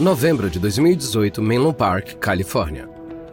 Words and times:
Novembro 0.00 0.48
de 0.48 0.58
2018, 0.58 1.42
Menlo 1.42 1.74
Park, 1.74 2.14
Califórnia. 2.14 2.88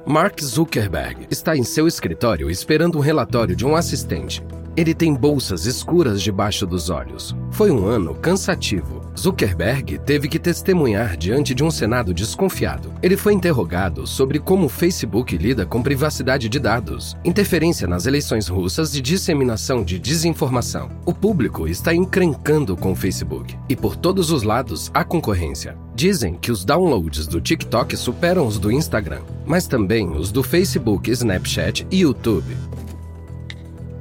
Mark 0.06 0.44
Zuckerberg 0.44 1.26
está 1.32 1.56
em 1.56 1.64
seu 1.64 1.88
escritório 1.88 2.52
esperando 2.52 2.98
um 2.98 3.02
relatório 3.02 3.56
de 3.56 3.66
um 3.66 3.74
assistente. 3.74 4.44
Ele 4.76 4.94
tem 4.94 5.14
bolsas 5.14 5.66
escuras 5.66 6.22
debaixo 6.22 6.68
dos 6.68 6.90
olhos. 6.90 7.34
Foi 7.52 7.72
um 7.72 7.86
ano 7.86 8.14
cansativo. 8.16 8.97
Zuckerberg 9.18 9.98
teve 10.00 10.28
que 10.28 10.38
testemunhar 10.38 11.18
diante 11.18 11.56
de 11.56 11.64
um 11.64 11.72
Senado 11.72 12.14
desconfiado. 12.14 12.94
Ele 13.02 13.18
foi 13.18 13.34
interrogado 13.34 14.06
sobre 14.06 14.38
como 14.40 14.68
o 14.68 14.70
Facebook 14.70 15.36
lida 15.36 15.66
com 15.66 15.82
privacidade 15.82 16.48
de 16.48 16.60
dados, 16.60 17.18
interferência 17.26 17.88
nas 17.88 18.06
eleições 18.06 18.48
russas 18.48 18.96
e 18.96 19.02
disseminação 19.02 19.84
de 19.84 19.98
desinformação. 19.98 20.92
O 21.04 21.14
público 21.14 21.68
está 21.68 21.96
encrencando 21.96 22.78
com 22.78 22.92
o 22.92 22.96
Facebook 22.96 23.58
e 23.68 23.76
por 23.76 23.96
todos 23.96 24.30
os 24.30 24.44
lados 24.44 24.92
há 24.94 25.04
concorrência. 25.04 25.76
Dizem 25.96 26.36
que 26.36 26.52
os 26.52 26.64
downloads 26.64 27.26
do 27.26 27.42
TikTok 27.42 27.98
superam 27.98 28.46
os 28.46 28.60
do 28.60 28.72
Instagram, 28.72 29.22
mas 29.48 29.66
também 29.66 30.12
os 30.12 30.32
do 30.32 30.44
Facebook, 30.44 31.10
Snapchat 31.10 31.88
e 31.90 32.02
YouTube. 32.02 32.56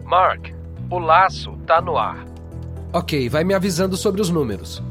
Mark, 0.05 0.49
o 0.91 0.99
laço 0.99 1.57
tá 1.67 1.81
no 1.81 1.97
ar. 1.97 2.23
Ok, 2.93 3.31
vai 3.31 3.45
me 3.45 3.55
avisando 3.55 3.97
sobre 3.97 4.21
os 4.21 4.29
números. 4.29 4.83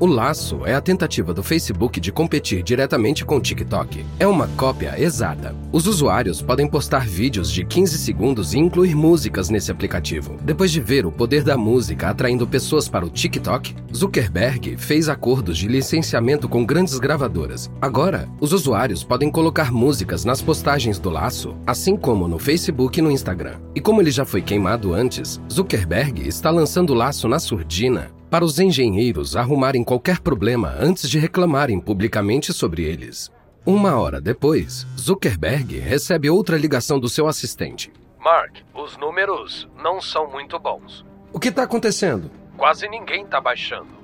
O 0.00 0.06
Laço 0.06 0.64
é 0.64 0.76
a 0.76 0.80
tentativa 0.80 1.34
do 1.34 1.42
Facebook 1.42 1.98
de 1.98 2.12
competir 2.12 2.62
diretamente 2.62 3.24
com 3.24 3.36
o 3.36 3.40
TikTok. 3.40 4.06
É 4.20 4.28
uma 4.28 4.46
cópia 4.56 4.94
exata. 4.96 5.56
Os 5.72 5.88
usuários 5.88 6.40
podem 6.40 6.68
postar 6.68 7.04
vídeos 7.04 7.50
de 7.50 7.64
15 7.64 7.98
segundos 7.98 8.54
e 8.54 8.58
incluir 8.58 8.94
músicas 8.94 9.50
nesse 9.50 9.72
aplicativo. 9.72 10.36
Depois 10.40 10.70
de 10.70 10.80
ver 10.80 11.04
o 11.04 11.10
poder 11.10 11.42
da 11.42 11.56
música 11.56 12.10
atraindo 12.10 12.46
pessoas 12.46 12.88
para 12.88 13.04
o 13.04 13.10
TikTok, 13.10 13.74
Zuckerberg 13.92 14.76
fez 14.76 15.08
acordos 15.08 15.58
de 15.58 15.66
licenciamento 15.66 16.48
com 16.48 16.64
grandes 16.64 16.96
gravadoras. 17.00 17.68
Agora, 17.80 18.28
os 18.40 18.52
usuários 18.52 19.02
podem 19.02 19.32
colocar 19.32 19.72
músicas 19.72 20.24
nas 20.24 20.40
postagens 20.40 21.00
do 21.00 21.10
Laço, 21.10 21.56
assim 21.66 21.96
como 21.96 22.28
no 22.28 22.38
Facebook 22.38 23.00
e 23.00 23.02
no 23.02 23.10
Instagram. 23.10 23.56
E 23.74 23.80
como 23.80 24.00
ele 24.00 24.12
já 24.12 24.24
foi 24.24 24.42
queimado 24.42 24.94
antes, 24.94 25.40
Zuckerberg 25.52 26.28
está 26.28 26.50
lançando 26.50 26.90
o 26.90 26.94
Laço 26.94 27.26
na 27.26 27.40
surdina 27.40 28.16
para 28.30 28.44
os 28.44 28.58
engenheiros 28.58 29.36
arrumarem 29.36 29.82
qualquer 29.82 30.20
problema 30.20 30.74
antes 30.78 31.08
de 31.08 31.18
reclamarem 31.18 31.80
publicamente 31.80 32.52
sobre 32.52 32.84
eles. 32.84 33.30
Uma 33.64 33.98
hora 33.98 34.20
depois, 34.20 34.86
Zuckerberg 34.98 35.78
recebe 35.78 36.30
outra 36.30 36.56
ligação 36.56 36.98
do 36.98 37.08
seu 37.08 37.26
assistente. 37.26 37.92
Mark, 38.18 38.56
os 38.74 38.96
números 38.96 39.68
não 39.82 40.00
são 40.00 40.30
muito 40.30 40.58
bons. 40.58 41.04
O 41.32 41.38
que 41.38 41.48
está 41.48 41.62
acontecendo? 41.62 42.30
Quase 42.56 42.88
ninguém 42.88 43.24
está 43.24 43.40
baixando. 43.40 43.98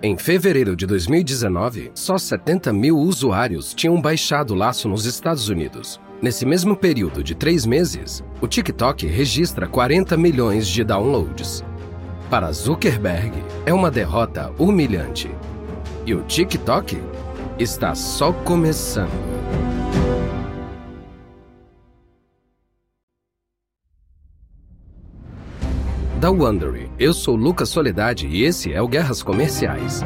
Em 0.00 0.16
fevereiro 0.16 0.76
de 0.76 0.86
2019, 0.86 1.90
só 1.94 2.16
70 2.16 2.72
mil 2.72 2.96
usuários 2.96 3.74
tinham 3.74 4.00
baixado 4.00 4.52
o 4.52 4.56
laço 4.56 4.88
nos 4.88 5.04
Estados 5.04 5.48
Unidos. 5.48 6.00
Nesse 6.22 6.46
mesmo 6.46 6.76
período 6.76 7.22
de 7.22 7.34
três 7.34 7.66
meses, 7.66 8.22
o 8.40 8.46
TikTok 8.46 9.06
registra 9.06 9.66
40 9.66 10.16
milhões 10.16 10.68
de 10.68 10.84
downloads. 10.84 11.64
Para 12.30 12.52
Zuckerberg, 12.52 13.32
é 13.64 13.72
uma 13.72 13.90
derrota 13.90 14.52
humilhante. 14.58 15.30
E 16.04 16.14
o 16.14 16.22
TikTok 16.24 17.02
está 17.58 17.94
só 17.94 18.32
começando. 18.32 19.08
Da 26.20 26.30
Wondery, 26.30 26.90
eu 26.98 27.14
sou 27.14 27.34
Lucas 27.34 27.70
Soledade 27.70 28.26
e 28.26 28.44
esse 28.44 28.74
é 28.74 28.82
o 28.82 28.88
Guerras 28.88 29.22
Comerciais. 29.22 30.02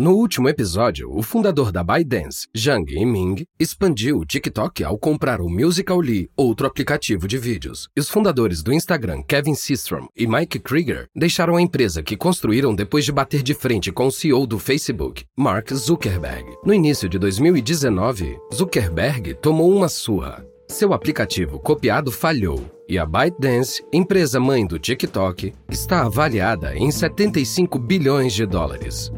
No 0.00 0.12
último 0.12 0.48
episódio, 0.48 1.14
o 1.14 1.22
fundador 1.22 1.70
da 1.70 1.84
ByteDance, 1.84 2.48
Zhang 2.56 2.90
Yiming, 2.90 3.44
expandiu 3.58 4.16
o 4.16 4.24
TikTok 4.24 4.82
ao 4.82 4.96
comprar 4.96 5.42
o 5.42 5.48
Musical.ly, 5.50 6.30
outro 6.34 6.66
aplicativo 6.66 7.28
de 7.28 7.36
vídeos. 7.36 7.86
E 7.94 8.00
os 8.00 8.08
fundadores 8.08 8.62
do 8.62 8.72
Instagram, 8.72 9.22
Kevin 9.22 9.54
Systrom 9.54 10.06
e 10.16 10.26
Mike 10.26 10.58
Krieger, 10.60 11.06
deixaram 11.14 11.56
a 11.56 11.60
empresa 11.60 12.02
que 12.02 12.16
construíram 12.16 12.74
depois 12.74 13.04
de 13.04 13.12
bater 13.12 13.42
de 13.42 13.52
frente 13.52 13.92
com 13.92 14.06
o 14.06 14.10
CEO 14.10 14.46
do 14.46 14.58
Facebook, 14.58 15.26
Mark 15.38 15.70
Zuckerberg. 15.74 16.46
No 16.64 16.72
início 16.72 17.06
de 17.06 17.18
2019, 17.18 18.38
Zuckerberg 18.54 19.34
tomou 19.34 19.70
uma 19.70 19.90
surra. 19.90 20.42
Seu 20.66 20.94
aplicativo 20.94 21.60
copiado 21.60 22.10
falhou 22.10 22.64
e 22.88 22.98
a 22.98 23.04
ByteDance, 23.04 23.84
empresa 23.92 24.40
mãe 24.40 24.66
do 24.66 24.78
TikTok, 24.78 25.52
está 25.68 26.06
avaliada 26.06 26.74
em 26.74 26.90
75 26.90 27.78
bilhões 27.78 28.32
de 28.32 28.46
dólares. 28.46 29.12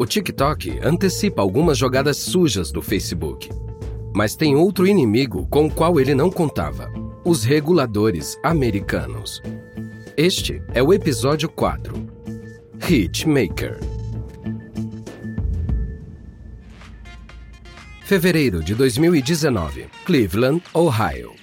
O 0.00 0.06
TikTok 0.06 0.80
antecipa 0.82 1.42
algumas 1.42 1.76
jogadas 1.76 2.16
sujas 2.16 2.72
do 2.72 2.80
Facebook. 2.80 3.50
Mas 4.14 4.34
tem 4.34 4.56
outro 4.56 4.86
inimigo 4.86 5.46
com 5.48 5.66
o 5.66 5.70
qual 5.70 6.00
ele 6.00 6.14
não 6.14 6.30
contava: 6.30 6.90
os 7.22 7.44
reguladores 7.44 8.38
americanos. 8.42 9.42
Este 10.16 10.62
é 10.72 10.82
o 10.82 10.94
episódio 10.94 11.50
4 11.50 11.94
Hitmaker. 12.88 13.78
Fevereiro 18.02 18.64
de 18.64 18.74
2019, 18.74 19.84
Cleveland, 20.06 20.62
Ohio. 20.72 21.34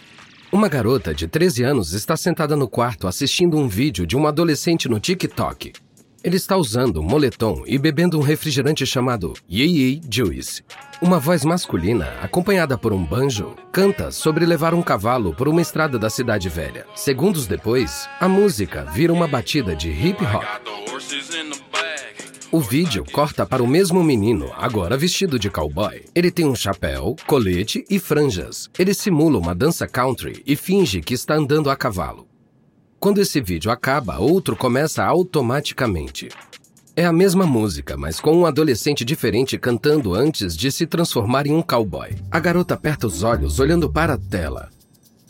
Uma 0.51 0.67
garota 0.67 1.13
de 1.13 1.27
13 1.27 1.61
anos 1.61 1.93
está 1.93 2.17
sentada 2.17 2.55
no 2.55 2.67
quarto 2.67 3.05
assistindo 3.05 3.55
um 3.55 3.67
vídeo 3.67 4.07
de 4.07 4.17
um 4.17 4.25
adolescente 4.25 4.89
no 4.89 4.99
TikTok. 4.99 5.73
Ele 6.23 6.35
está 6.35 6.57
usando 6.57 6.99
um 6.99 7.03
moletom 7.03 7.63
e 7.65 7.77
bebendo 7.77 8.17
um 8.17 8.21
refrigerante 8.21 8.85
chamado 8.85 9.33
Yee 9.49 10.01
Juice. 10.09 10.63
Uma 11.01 11.19
voz 11.19 11.45
masculina, 11.45 12.13
acompanhada 12.21 12.77
por 12.77 12.91
um 12.91 13.03
banjo, 13.03 13.55
canta 13.71 14.11
sobre 14.11 14.45
levar 14.45 14.73
um 14.73 14.81
cavalo 14.81 15.33
por 15.33 15.47
uma 15.47 15.61
estrada 15.61 15.99
da 15.99 16.09
cidade 16.09 16.49
velha. 16.49 16.87
Segundos 16.95 17.45
depois, 17.45 18.09
a 18.19 18.27
música 18.27 18.83
vira 18.85 19.13
uma 19.13 19.27
batida 19.27 19.75
de 19.75 19.89
hip 19.89 20.23
hop. 20.25 20.43
O 22.51 22.59
vídeo 22.61 23.03
corta 23.11 23.45
para 23.45 23.61
o 23.61 23.67
mesmo 23.67 24.03
menino, 24.03 24.51
agora 24.57 24.97
vestido 24.97 25.37
de 25.37 25.49
cowboy. 25.49 26.03
Ele 26.15 26.31
tem 26.31 26.45
um 26.45 26.55
chapéu, 26.55 27.15
colete 27.27 27.85
e 27.89 27.99
franjas. 27.99 28.69
Ele 28.79 28.93
simula 28.93 29.37
uma 29.37 29.53
dança 29.53 29.85
country 29.85 30.41
e 30.45 30.55
finge 30.55 31.01
que 31.01 31.13
está 31.13 31.35
andando 31.35 31.69
a 31.69 31.75
cavalo. 31.75 32.25
Quando 32.99 33.21
esse 33.21 33.39
vídeo 33.39 33.69
acaba, 33.69 34.17
outro 34.17 34.55
começa 34.55 35.03
automaticamente. 35.03 36.29
É 36.95 37.05
a 37.05 37.13
mesma 37.13 37.45
música, 37.45 37.95
mas 37.95 38.19
com 38.19 38.35
um 38.35 38.45
adolescente 38.45 39.05
diferente 39.05 39.55
cantando 39.55 40.15
antes 40.15 40.57
de 40.57 40.71
se 40.71 40.87
transformar 40.87 41.45
em 41.45 41.53
um 41.53 41.61
cowboy. 41.61 42.09
A 42.31 42.39
garota 42.39 42.73
aperta 42.73 43.05
os 43.05 43.21
olhos 43.21 43.59
olhando 43.59 43.87
para 43.87 44.15
a 44.15 44.17
tela. 44.17 44.69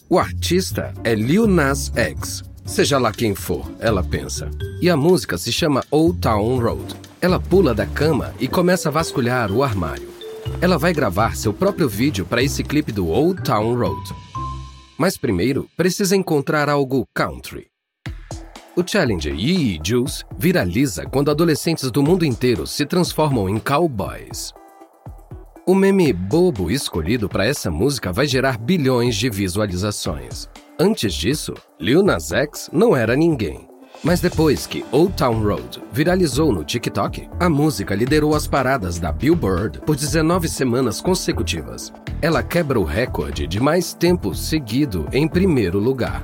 O 0.09 0.17
artista 0.17 0.93
é 1.03 1.13
Lil 1.13 1.45
Nas 1.45 1.91
X. 1.93 2.41
Seja 2.65 2.97
lá 2.97 3.11
quem 3.11 3.35
for, 3.35 3.69
ela 3.79 4.01
pensa. 4.01 4.49
E 4.81 4.89
a 4.89 4.95
música 4.95 5.37
se 5.37 5.51
chama 5.51 5.83
Old 5.91 6.19
Town 6.21 6.59
Road. 6.59 6.95
Ela 7.19 7.37
pula 7.37 7.73
da 7.73 7.85
cama 7.85 8.33
e 8.39 8.47
começa 8.47 8.87
a 8.87 8.91
vasculhar 8.91 9.51
o 9.51 9.61
armário. 9.61 10.07
Ela 10.61 10.77
vai 10.77 10.93
gravar 10.93 11.35
seu 11.35 11.51
próprio 11.51 11.89
vídeo 11.89 12.25
para 12.25 12.41
esse 12.41 12.63
clipe 12.63 12.93
do 12.93 13.07
Old 13.07 13.43
Town 13.43 13.75
Road. 13.75 14.26
Mas 14.97 15.17
primeiro, 15.17 15.69
precisa 15.77 16.15
encontrar 16.15 16.69
algo 16.69 17.05
country. 17.13 17.67
O 18.75 18.83
challenge 18.85 19.29
Yee 19.29 19.79
Juice 19.83 20.23
viraliza 20.37 21.05
quando 21.05 21.31
adolescentes 21.31 21.89
do 21.89 22.03
mundo 22.03 22.23
inteiro 22.23 22.67
se 22.67 22.85
transformam 22.85 23.49
em 23.49 23.59
cowboys. 23.59 24.53
O 25.65 25.75
meme 25.75 26.13
bobo 26.13 26.71
escolhido 26.71 27.27
para 27.27 27.45
essa 27.45 27.69
música 27.69 28.13
vai 28.13 28.25
gerar 28.25 28.57
bilhões 28.57 29.15
de 29.15 29.29
visualizações. 29.29 30.47
Antes 30.79 31.13
disso, 31.13 31.53
Lil 31.79 32.03
Nas 32.03 32.31
X 32.31 32.69
não 32.71 32.95
era 32.95 33.15
ninguém. 33.15 33.66
Mas 34.03 34.19
depois 34.19 34.67
que 34.67 34.85
Old 34.91 35.13
Town 35.13 35.41
Road 35.41 35.81
viralizou 35.91 36.53
no 36.53 36.63
TikTok, 36.63 37.27
a 37.39 37.49
música 37.49 37.95
liderou 37.95 38.35
as 38.35 38.47
paradas 38.47 38.99
da 38.99 39.11
Billboard 39.11 39.79
por 39.81 39.95
19 39.95 40.47
semanas 40.47 41.01
consecutivas. 41.01 41.91
Ela 42.21 42.43
quebra 42.43 42.79
o 42.79 42.83
recorde 42.83 43.47
de 43.47 43.59
mais 43.59 43.93
tempo 43.93 44.33
seguido 44.35 45.07
em 45.11 45.27
primeiro 45.27 45.79
lugar. 45.79 46.23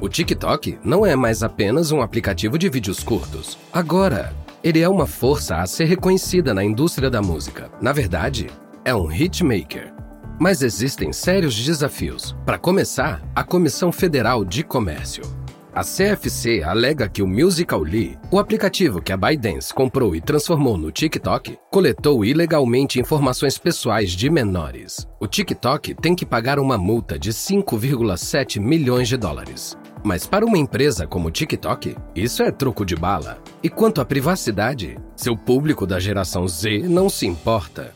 O 0.00 0.08
TikTok 0.08 0.78
não 0.84 1.04
é 1.04 1.16
mais 1.16 1.42
apenas 1.42 1.90
um 1.90 2.00
aplicativo 2.00 2.56
de 2.56 2.68
vídeos 2.68 3.02
curtos. 3.02 3.58
Agora, 3.72 4.32
ele 4.62 4.80
é 4.80 4.88
uma 4.88 5.06
força 5.06 5.56
a 5.56 5.66
ser 5.66 5.84
reconhecida 5.84 6.54
na 6.54 6.64
indústria 6.64 7.10
da 7.10 7.20
música. 7.20 7.70
Na 7.80 7.92
verdade, 7.92 8.48
é 8.84 8.94
um 8.94 9.10
hitmaker. 9.10 9.92
Mas 10.38 10.62
existem 10.62 11.12
sérios 11.12 11.54
desafios. 11.54 12.34
Para 12.46 12.58
começar, 12.58 13.22
a 13.34 13.42
Comissão 13.42 13.90
Federal 13.90 14.44
de 14.44 14.62
Comércio. 14.62 15.37
A 15.78 15.82
CFC 15.84 16.64
alega 16.64 17.08
que 17.08 17.22
o 17.22 17.26
Musical.ly, 17.28 18.18
o 18.32 18.40
aplicativo 18.40 19.00
que 19.00 19.12
a 19.12 19.16
ByteDance 19.16 19.72
comprou 19.72 20.16
e 20.16 20.20
transformou 20.20 20.76
no 20.76 20.90
TikTok, 20.90 21.56
coletou 21.70 22.24
ilegalmente 22.24 22.98
informações 22.98 23.56
pessoais 23.58 24.10
de 24.10 24.28
menores. 24.28 25.06
O 25.20 25.28
TikTok 25.28 25.94
tem 25.94 26.16
que 26.16 26.26
pagar 26.26 26.58
uma 26.58 26.76
multa 26.76 27.16
de 27.16 27.30
5,7 27.30 28.58
milhões 28.58 29.06
de 29.06 29.16
dólares. 29.16 29.78
Mas 30.02 30.26
para 30.26 30.44
uma 30.44 30.58
empresa 30.58 31.06
como 31.06 31.28
o 31.28 31.30
TikTok, 31.30 31.94
isso 32.12 32.42
é 32.42 32.50
truco 32.50 32.84
de 32.84 32.96
bala. 32.96 33.40
E 33.62 33.70
quanto 33.70 34.00
à 34.00 34.04
privacidade, 34.04 34.98
seu 35.14 35.36
público 35.36 35.86
da 35.86 36.00
geração 36.00 36.48
Z 36.48 36.88
não 36.88 37.08
se 37.08 37.24
importa. 37.24 37.94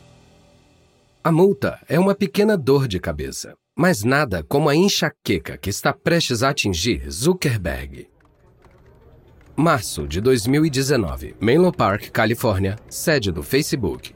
A 1.21 1.33
multa 1.33 1.77
é 1.89 1.99
uma 1.99 2.15
pequena 2.15 2.55
dor 2.55 2.87
de 2.87 2.97
cabeça, 2.97 3.55
mas 3.75 4.03
nada 4.03 4.43
como 4.43 4.69
a 4.69 4.75
enxaqueca 4.75 5.57
que 5.57 5.69
está 5.69 5.91
prestes 5.91 6.43
a 6.43 6.49
atingir 6.49 7.09
Zuckerberg. 7.09 8.07
Março 9.55 10.07
de 10.07 10.19
2019, 10.19 11.35
Menlo 11.39 11.71
Park, 11.71 12.09
Califórnia, 12.09 12.75
sede 12.89 13.31
do 13.31 13.43
Facebook. 13.43 14.13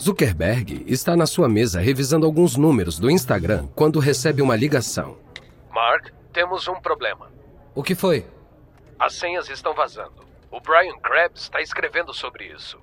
Zuckerberg 0.00 0.84
está 0.86 1.16
na 1.16 1.26
sua 1.26 1.48
mesa 1.48 1.80
revisando 1.80 2.26
alguns 2.26 2.56
números 2.56 2.98
do 2.98 3.10
Instagram 3.10 3.68
quando 3.74 4.00
recebe 4.00 4.42
uma 4.42 4.56
ligação. 4.56 5.16
Mark, 5.72 6.10
temos 6.32 6.66
um 6.66 6.80
problema. 6.80 7.30
O 7.74 7.82
que 7.82 7.94
foi? 7.94 8.26
As 8.98 9.14
senhas 9.14 9.48
estão 9.48 9.74
vazando. 9.74 10.24
O 10.50 10.60
Brian 10.60 10.96
Krebs 11.02 11.42
está 11.42 11.60
escrevendo 11.60 12.12
sobre 12.12 12.52
isso. 12.52 12.78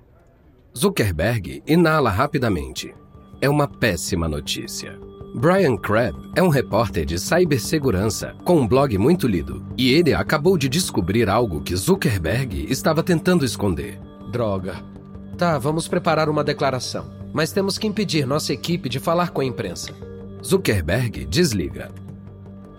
Zuckerberg 0.76 1.62
inala 1.66 2.10
rapidamente. 2.10 2.94
É 3.40 3.48
uma 3.48 3.68
péssima 3.68 4.28
notícia. 4.28 4.98
Brian 5.34 5.78
Crabb 5.78 6.14
é 6.36 6.42
um 6.42 6.50
repórter 6.50 7.06
de 7.06 7.18
cibersegurança 7.18 8.34
com 8.44 8.60
um 8.60 8.68
blog 8.68 8.98
muito 8.98 9.26
lido, 9.26 9.64
e 9.78 9.90
ele 9.90 10.12
acabou 10.12 10.58
de 10.58 10.68
descobrir 10.68 11.26
algo 11.26 11.62
que 11.62 11.74
Zuckerberg 11.74 12.66
estava 12.70 13.02
tentando 13.02 13.42
esconder. 13.42 13.98
Droga. 14.30 14.76
Tá, 15.38 15.58
vamos 15.58 15.88
preparar 15.88 16.28
uma 16.28 16.44
declaração, 16.44 17.10
mas 17.32 17.50
temos 17.50 17.78
que 17.78 17.86
impedir 17.86 18.26
nossa 18.26 18.52
equipe 18.52 18.90
de 18.90 18.98
falar 18.98 19.30
com 19.30 19.40
a 19.40 19.44
imprensa. 19.44 19.94
Zuckerberg 20.44 21.24
desliga. 21.24 21.90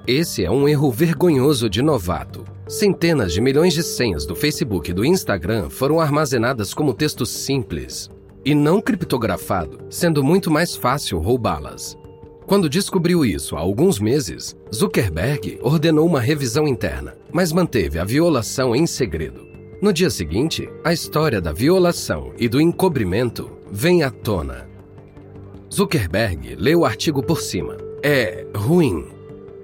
Esse 0.05 0.45
é 0.45 0.51
um 0.51 0.67
erro 0.69 0.91
vergonhoso 0.91 1.67
de 1.67 1.81
novato. 1.81 2.43
Centenas 2.67 3.33
de 3.33 3.41
milhões 3.41 3.73
de 3.73 3.81
senhas 3.81 4.27
do 4.27 4.35
Facebook 4.35 4.91
e 4.91 4.93
do 4.93 5.03
Instagram 5.03 5.71
foram 5.71 5.99
armazenadas 5.99 6.71
como 6.71 6.93
texto 6.93 7.25
simples 7.25 8.11
e 8.45 8.53
não 8.53 8.79
criptografado, 8.79 9.79
sendo 9.89 10.23
muito 10.23 10.51
mais 10.51 10.75
fácil 10.75 11.17
roubá-las. 11.19 11.97
Quando 12.45 12.69
descobriu 12.69 13.25
isso 13.25 13.55
há 13.55 13.59
alguns 13.59 13.99
meses, 13.99 14.55
Zuckerberg 14.73 15.59
ordenou 15.61 16.05
uma 16.05 16.19
revisão 16.19 16.67
interna, 16.67 17.15
mas 17.31 17.53
manteve 17.53 17.99
a 17.99 18.03
violação 18.03 18.75
em 18.75 18.85
segredo. 18.85 19.47
No 19.81 19.93
dia 19.93 20.09
seguinte, 20.09 20.69
a 20.83 20.93
história 20.93 21.41
da 21.41 21.51
violação 21.51 22.33
e 22.37 22.47
do 22.47 22.59
encobrimento 22.59 23.49
vem 23.71 24.03
à 24.03 24.11
tona. 24.11 24.67
Zuckerberg 25.73 26.55
leu 26.55 26.81
o 26.81 26.85
artigo 26.85 27.23
por 27.23 27.41
cima. 27.41 27.77
É 28.01 28.45
ruim. 28.55 29.07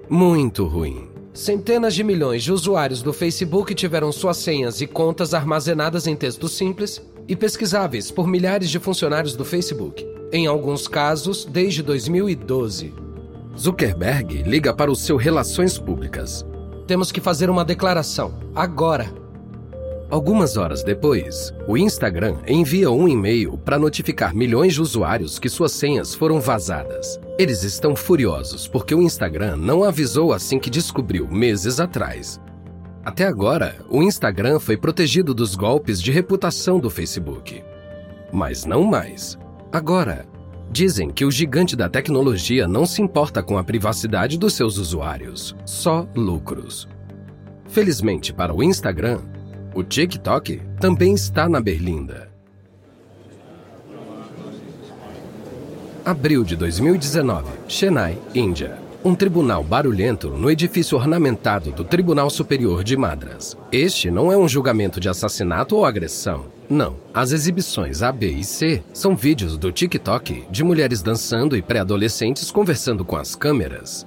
Muito 0.08 0.66
ruim. 0.66 1.08
Centenas 1.32 1.94
de 1.94 2.02
milhões 2.02 2.42
de 2.42 2.52
usuários 2.52 3.02
do 3.02 3.12
Facebook 3.12 3.74
tiveram 3.74 4.10
suas 4.10 4.38
senhas 4.38 4.80
e 4.80 4.86
contas 4.86 5.32
armazenadas 5.32 6.06
em 6.06 6.16
texto 6.16 6.48
simples 6.48 7.00
e 7.30 7.36
pesquisáveis 7.36 8.10
por 8.10 8.26
milhares 8.26 8.68
de 8.68 8.78
funcionários 8.78 9.34
do 9.34 9.44
Facebook 9.44 10.10
em 10.32 10.46
alguns 10.46 10.86
casos 10.86 11.44
desde 11.44 11.82
2012. 11.82 12.94
Zuckerberg 13.58 14.42
liga 14.42 14.72
para 14.72 14.90
o 14.90 14.96
seu 14.96 15.16
Relações 15.16 15.78
Públicas. 15.78 16.46
Temos 16.86 17.10
que 17.12 17.20
fazer 17.20 17.50
uma 17.50 17.64
declaração, 17.64 18.34
agora. 18.54 19.12
Algumas 20.08 20.56
horas 20.56 20.82
depois, 20.82 21.52
o 21.68 21.76
Instagram 21.76 22.38
envia 22.46 22.90
um 22.90 23.06
e-mail 23.08 23.56
para 23.58 23.78
notificar 23.78 24.34
milhões 24.34 24.74
de 24.74 24.82
usuários 24.82 25.38
que 25.38 25.48
suas 25.48 25.72
senhas 25.72 26.14
foram 26.14 26.40
vazadas. 26.40 27.20
Eles 27.38 27.62
estão 27.62 27.94
furiosos 27.94 28.66
porque 28.66 28.94
o 28.94 29.02
Instagram 29.02 29.56
não 29.56 29.84
avisou 29.84 30.32
assim 30.32 30.58
que 30.58 30.70
descobriu 30.70 31.28
meses 31.28 31.78
atrás. 31.78 32.40
Até 33.04 33.26
agora, 33.26 33.76
o 33.88 34.02
Instagram 34.02 34.58
foi 34.58 34.76
protegido 34.76 35.32
dos 35.32 35.54
golpes 35.54 36.02
de 36.02 36.10
reputação 36.10 36.78
do 36.78 36.90
Facebook. 36.90 37.62
Mas 38.30 38.66
não 38.66 38.84
mais. 38.84 39.38
Agora, 39.72 40.26
dizem 40.70 41.08
que 41.10 41.24
o 41.24 41.30
gigante 41.30 41.74
da 41.74 41.88
tecnologia 41.88 42.68
não 42.68 42.84
se 42.84 43.00
importa 43.00 43.42
com 43.42 43.56
a 43.56 43.64
privacidade 43.64 44.38
dos 44.38 44.52
seus 44.52 44.76
usuários, 44.76 45.56
só 45.64 46.06
lucros. 46.14 46.86
Felizmente 47.68 48.34
para 48.34 48.54
o 48.54 48.62
Instagram, 48.62 49.20
o 49.74 49.82
TikTok 49.82 50.60
também 50.78 51.14
está 51.14 51.48
na 51.48 51.60
berlinda. 51.60 52.28
Abril 56.04 56.44
de 56.44 56.56
2019, 56.56 57.48
Chennai, 57.66 58.18
Índia 58.34 58.79
um 59.02 59.14
tribunal 59.14 59.64
barulhento 59.64 60.28
no 60.28 60.50
edifício 60.50 60.96
ornamentado 60.96 61.70
do 61.70 61.84
Tribunal 61.84 62.28
Superior 62.28 62.84
de 62.84 62.96
Madras. 62.96 63.56
Este 63.72 64.10
não 64.10 64.30
é 64.30 64.36
um 64.36 64.48
julgamento 64.48 65.00
de 65.00 65.08
assassinato 65.08 65.76
ou 65.76 65.86
agressão. 65.86 66.46
Não. 66.68 66.96
As 67.12 67.32
exibições 67.32 68.02
A, 68.02 68.12
B 68.12 68.30
e 68.30 68.44
C 68.44 68.82
são 68.92 69.16
vídeos 69.16 69.56
do 69.56 69.72
TikTok 69.72 70.44
de 70.50 70.62
mulheres 70.62 71.02
dançando 71.02 71.56
e 71.56 71.62
pré-adolescentes 71.62 72.50
conversando 72.50 73.04
com 73.04 73.16
as 73.16 73.34
câmeras. 73.34 74.06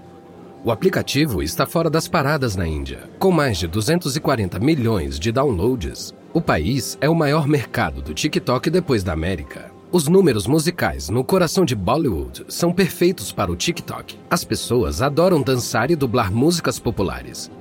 O 0.64 0.72
aplicativo 0.72 1.42
está 1.42 1.66
fora 1.66 1.90
das 1.90 2.08
paradas 2.08 2.56
na 2.56 2.66
Índia. 2.66 3.00
Com 3.20 3.32
mais 3.32 3.58
de 3.58 3.68
240 3.68 4.60
milhões 4.60 5.20
de 5.20 5.32
downloads, 5.32 6.14
o 6.32 6.40
país 6.40 6.98
é 7.02 7.10
o 7.10 7.16
maior 7.16 7.48
mercado 7.48 8.02
do 8.02 8.14
TikTok 8.14 8.70
depois 8.70 9.04
da 9.04 9.12
América. 9.12 9.73
Os 9.94 10.08
números 10.08 10.48
musicais 10.48 11.08
no 11.08 11.24
coração 11.24 11.64
de 11.64 11.76
Bollywood 11.76 12.46
são 12.48 12.74
perfeitos 12.74 13.32
para 13.32 13.52
o 13.52 13.56
TikTok. 13.56 14.18
As 14.28 14.44
pessoas 14.44 15.04
adoram 15.04 15.40
dançar 15.40 15.92
e 15.92 15.96
dublar 15.96 16.34
músicas 16.34 16.80
populares. 16.80 17.52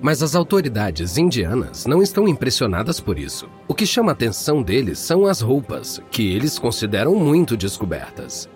Mas 0.00 0.22
as 0.22 0.36
autoridades 0.36 1.18
indianas 1.18 1.84
não 1.84 2.00
estão 2.00 2.28
impressionadas 2.28 3.00
por 3.00 3.18
isso. 3.18 3.48
O 3.66 3.74
que 3.74 3.84
chama 3.84 4.12
a 4.12 4.14
atenção 4.14 4.62
deles 4.62 5.00
são 5.00 5.26
as 5.26 5.40
roupas, 5.40 6.00
que 6.08 6.32
eles 6.32 6.56
consideram 6.56 7.16
muito 7.16 7.56
descobertas. 7.56 8.48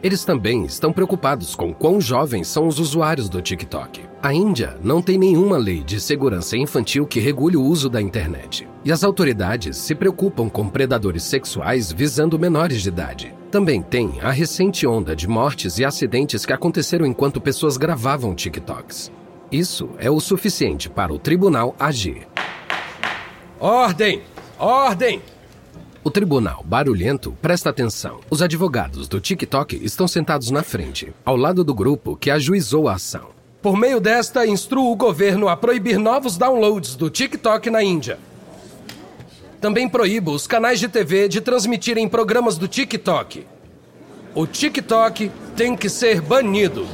Eles 0.00 0.24
também 0.24 0.64
estão 0.64 0.92
preocupados 0.92 1.56
com 1.56 1.74
quão 1.74 2.00
jovens 2.00 2.46
são 2.46 2.68
os 2.68 2.78
usuários 2.78 3.28
do 3.28 3.42
TikTok. 3.42 4.02
A 4.22 4.32
Índia 4.32 4.76
não 4.82 5.02
tem 5.02 5.18
nenhuma 5.18 5.56
lei 5.56 5.82
de 5.82 6.00
segurança 6.00 6.56
infantil 6.56 7.04
que 7.04 7.18
regule 7.18 7.56
o 7.56 7.62
uso 7.62 7.88
da 7.88 8.00
internet. 8.00 8.68
E 8.84 8.92
as 8.92 9.02
autoridades 9.02 9.76
se 9.76 9.96
preocupam 9.96 10.48
com 10.48 10.68
predadores 10.68 11.24
sexuais 11.24 11.90
visando 11.90 12.38
menores 12.38 12.82
de 12.82 12.88
idade. 12.88 13.34
Também 13.50 13.82
tem 13.82 14.20
a 14.20 14.30
recente 14.30 14.86
onda 14.86 15.16
de 15.16 15.26
mortes 15.26 15.78
e 15.78 15.84
acidentes 15.84 16.46
que 16.46 16.52
aconteceram 16.52 17.04
enquanto 17.04 17.40
pessoas 17.40 17.76
gravavam 17.76 18.34
TikToks. 18.34 19.10
Isso 19.50 19.90
é 19.98 20.10
o 20.10 20.20
suficiente 20.20 20.88
para 20.88 21.12
o 21.12 21.18
tribunal 21.18 21.74
agir. 21.78 22.28
Ordem! 23.58 24.22
Ordem! 24.58 25.20
O 26.08 26.10
tribunal, 26.10 26.64
barulhento, 26.64 27.36
presta 27.42 27.68
atenção. 27.68 28.20
Os 28.30 28.40
advogados 28.40 29.06
do 29.08 29.20
TikTok 29.20 29.78
estão 29.84 30.08
sentados 30.08 30.50
na 30.50 30.62
frente, 30.62 31.12
ao 31.22 31.36
lado 31.36 31.62
do 31.62 31.74
grupo 31.74 32.16
que 32.16 32.30
ajuizou 32.30 32.88
a 32.88 32.94
ação. 32.94 33.28
Por 33.60 33.76
meio 33.76 34.00
desta, 34.00 34.46
instruo 34.46 34.90
o 34.90 34.96
governo 34.96 35.50
a 35.50 35.54
proibir 35.54 35.98
novos 35.98 36.38
downloads 36.38 36.96
do 36.96 37.10
TikTok 37.10 37.68
na 37.68 37.82
Índia. 37.82 38.18
Também 39.60 39.86
proíbo 39.86 40.30
os 40.30 40.46
canais 40.46 40.80
de 40.80 40.88
TV 40.88 41.28
de 41.28 41.42
transmitirem 41.42 42.08
programas 42.08 42.56
do 42.56 42.66
TikTok. 42.66 43.46
O 44.34 44.46
TikTok 44.46 45.30
tem 45.54 45.76
que 45.76 45.90
ser 45.90 46.22
banido. 46.22 46.86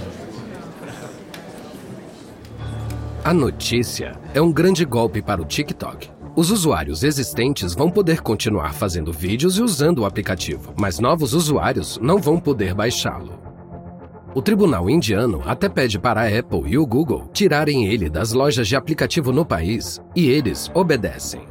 A 3.23 3.33
notícia 3.33 4.19
é 4.35 4.43
um 4.43 4.51
grande 4.51 4.85
golpe 4.85 5.23
para 5.23 5.41
o 5.41 5.45
TikTok. 5.45 6.14
Os 6.37 6.51
usuários 6.51 7.05
existentes 7.05 7.75
vão 7.75 7.89
poder 7.89 8.21
continuar 8.21 8.75
fazendo 8.75 9.13
vídeos 9.13 9.57
e 9.57 9.63
usando 9.63 10.01
o 10.01 10.05
aplicativo, 10.05 10.75
mas 10.77 10.99
novos 10.99 11.33
usuários 11.33 11.97
não 12.03 12.19
vão 12.19 12.41
poder 12.41 12.75
baixá-lo. 12.75 13.39
O 14.35 14.43
tribunal 14.43 14.91
indiano 14.91 15.41
até 15.47 15.69
pede 15.69 15.97
para 15.97 16.23
a 16.23 16.39
Apple 16.39 16.63
e 16.67 16.77
o 16.77 16.85
Google 16.85 17.29
tirarem 17.33 17.87
ele 17.87 18.11
das 18.11 18.33
lojas 18.33 18.67
de 18.67 18.75
aplicativo 18.75 19.31
no 19.31 19.47
país 19.47 20.01
e 20.17 20.29
eles 20.29 20.69
obedecem. 20.75 21.43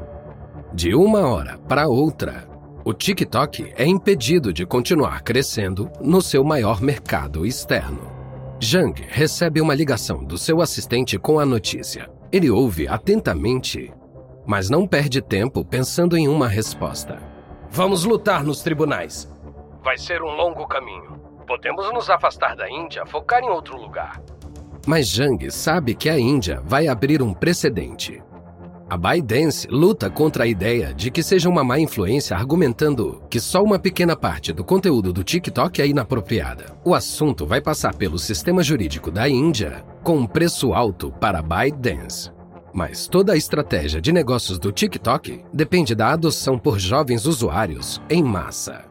De 0.73 0.93
uma 0.93 1.21
hora 1.21 1.57
para 1.59 1.87
outra, 1.87 2.45
o 2.83 2.93
TikTok 2.93 3.71
é 3.77 3.85
impedido 3.85 4.51
de 4.51 4.65
continuar 4.65 5.23
crescendo 5.23 5.89
no 6.01 6.21
seu 6.21 6.43
maior 6.43 6.81
mercado 6.81 7.45
externo. 7.45 8.11
Jang 8.59 9.01
recebe 9.07 9.61
uma 9.61 9.73
ligação 9.73 10.25
do 10.25 10.37
seu 10.37 10.61
assistente 10.61 11.17
com 11.17 11.39
a 11.39 11.45
notícia. 11.45 12.09
Ele 12.29 12.49
ouve 12.49 12.85
atentamente 12.85 13.93
mas 14.45 14.69
não 14.69 14.87
perde 14.87 15.21
tempo 15.21 15.63
pensando 15.63 16.17
em 16.17 16.27
uma 16.27 16.47
resposta. 16.47 17.19
Vamos 17.69 18.05
lutar 18.05 18.43
nos 18.43 18.61
tribunais. 18.61 19.27
Vai 19.83 19.97
ser 19.97 20.21
um 20.21 20.35
longo 20.35 20.67
caminho. 20.67 21.19
Podemos 21.47 21.91
nos 21.93 22.09
afastar 22.09 22.55
da 22.55 22.69
Índia, 22.69 23.05
focar 23.05 23.43
em 23.43 23.49
outro 23.49 23.75
lugar. 23.75 24.21
Mas 24.85 25.07
Jang 25.07 25.49
sabe 25.49 25.95
que 25.95 26.09
a 26.09 26.19
Índia 26.19 26.61
vai 26.65 26.87
abrir 26.87 27.21
um 27.21 27.33
precedente. 27.33 28.21
A 28.89 28.97
ByteDance 28.97 29.67
luta 29.71 30.09
contra 30.09 30.43
a 30.43 30.47
ideia 30.47 30.93
de 30.93 31.09
que 31.09 31.23
seja 31.23 31.49
uma 31.49 31.63
má 31.63 31.79
influência, 31.79 32.37
argumentando 32.37 33.23
que 33.29 33.39
só 33.39 33.63
uma 33.63 33.79
pequena 33.79 34.15
parte 34.15 34.53
do 34.53 34.63
conteúdo 34.63 35.11
do 35.11 35.23
TikTok 35.23 35.81
é 35.81 35.87
inapropriada. 35.87 36.77
O 36.85 36.93
assunto 36.93 37.45
vai 37.45 37.59
passar 37.59 37.95
pelo 37.95 38.19
sistema 38.19 38.61
jurídico 38.61 39.09
da 39.09 39.27
Índia 39.27 39.83
com 40.03 40.17
um 40.17 40.27
preço 40.27 40.73
alto 40.73 41.11
para 41.11 41.39
a 41.39 41.41
ByteDance. 41.41 42.31
Mas 42.73 43.07
toda 43.07 43.33
a 43.33 43.37
estratégia 43.37 44.01
de 44.01 44.11
negócios 44.11 44.57
do 44.57 44.71
TikTok 44.71 45.45
depende 45.53 45.93
da 45.93 46.11
adoção 46.11 46.57
por 46.57 46.79
jovens 46.79 47.27
usuários 47.27 48.01
em 48.09 48.23
massa. 48.23 48.85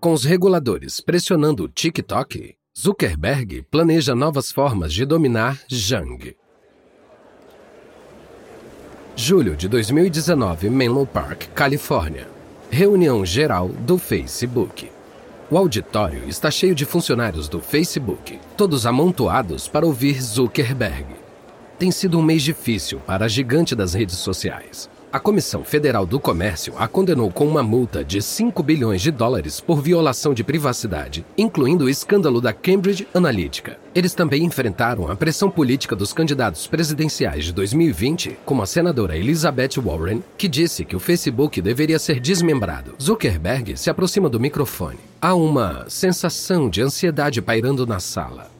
Com 0.00 0.12
os 0.12 0.24
reguladores 0.24 1.00
pressionando 1.00 1.64
o 1.64 1.68
TikTok, 1.68 2.56
Zuckerberg 2.76 3.62
planeja 3.70 4.14
novas 4.14 4.50
formas 4.50 4.92
de 4.92 5.04
dominar 5.04 5.60
Zhang. 5.70 6.34
Julho 9.14 9.54
de 9.54 9.68
2019, 9.68 10.70
Menlo 10.70 11.06
Park, 11.06 11.48
Califórnia. 11.54 12.28
Reunião 12.70 13.24
geral 13.24 13.68
do 13.68 13.96
Facebook. 13.96 14.90
O 15.50 15.56
auditório 15.56 16.28
está 16.28 16.50
cheio 16.50 16.74
de 16.74 16.84
funcionários 16.84 17.48
do 17.48 17.60
Facebook, 17.60 18.40
todos 18.56 18.86
amontoados 18.86 19.68
para 19.68 19.86
ouvir 19.86 20.20
Zuckerberg. 20.20 21.23
Tem 21.84 21.90
sido 21.90 22.18
um 22.18 22.22
mês 22.22 22.42
difícil 22.42 22.98
para 23.00 23.26
a 23.26 23.28
gigante 23.28 23.74
das 23.74 23.92
redes 23.92 24.16
sociais. 24.16 24.88
A 25.12 25.20
Comissão 25.20 25.62
Federal 25.62 26.06
do 26.06 26.18
Comércio 26.18 26.72
a 26.78 26.88
condenou 26.88 27.30
com 27.30 27.46
uma 27.46 27.62
multa 27.62 28.02
de 28.02 28.22
5 28.22 28.62
bilhões 28.62 29.02
de 29.02 29.10
dólares 29.10 29.60
por 29.60 29.82
violação 29.82 30.32
de 30.32 30.42
privacidade, 30.42 31.26
incluindo 31.36 31.84
o 31.84 31.88
escândalo 31.90 32.40
da 32.40 32.54
Cambridge 32.54 33.06
Analytica. 33.12 33.78
Eles 33.94 34.14
também 34.14 34.44
enfrentaram 34.44 35.10
a 35.10 35.14
pressão 35.14 35.50
política 35.50 35.94
dos 35.94 36.14
candidatos 36.14 36.66
presidenciais 36.66 37.44
de 37.44 37.52
2020, 37.52 38.38
como 38.46 38.62
a 38.62 38.66
senadora 38.66 39.18
Elizabeth 39.18 39.78
Warren, 39.78 40.24
que 40.38 40.48
disse 40.48 40.86
que 40.86 40.96
o 40.96 41.00
Facebook 41.00 41.60
deveria 41.60 41.98
ser 41.98 42.18
desmembrado. 42.18 42.94
Zuckerberg 42.98 43.76
se 43.76 43.90
aproxima 43.90 44.30
do 44.30 44.40
microfone. 44.40 45.00
Há 45.20 45.34
uma 45.34 45.84
sensação 45.90 46.70
de 46.70 46.80
ansiedade 46.80 47.42
pairando 47.42 47.86
na 47.86 48.00
sala. 48.00 48.53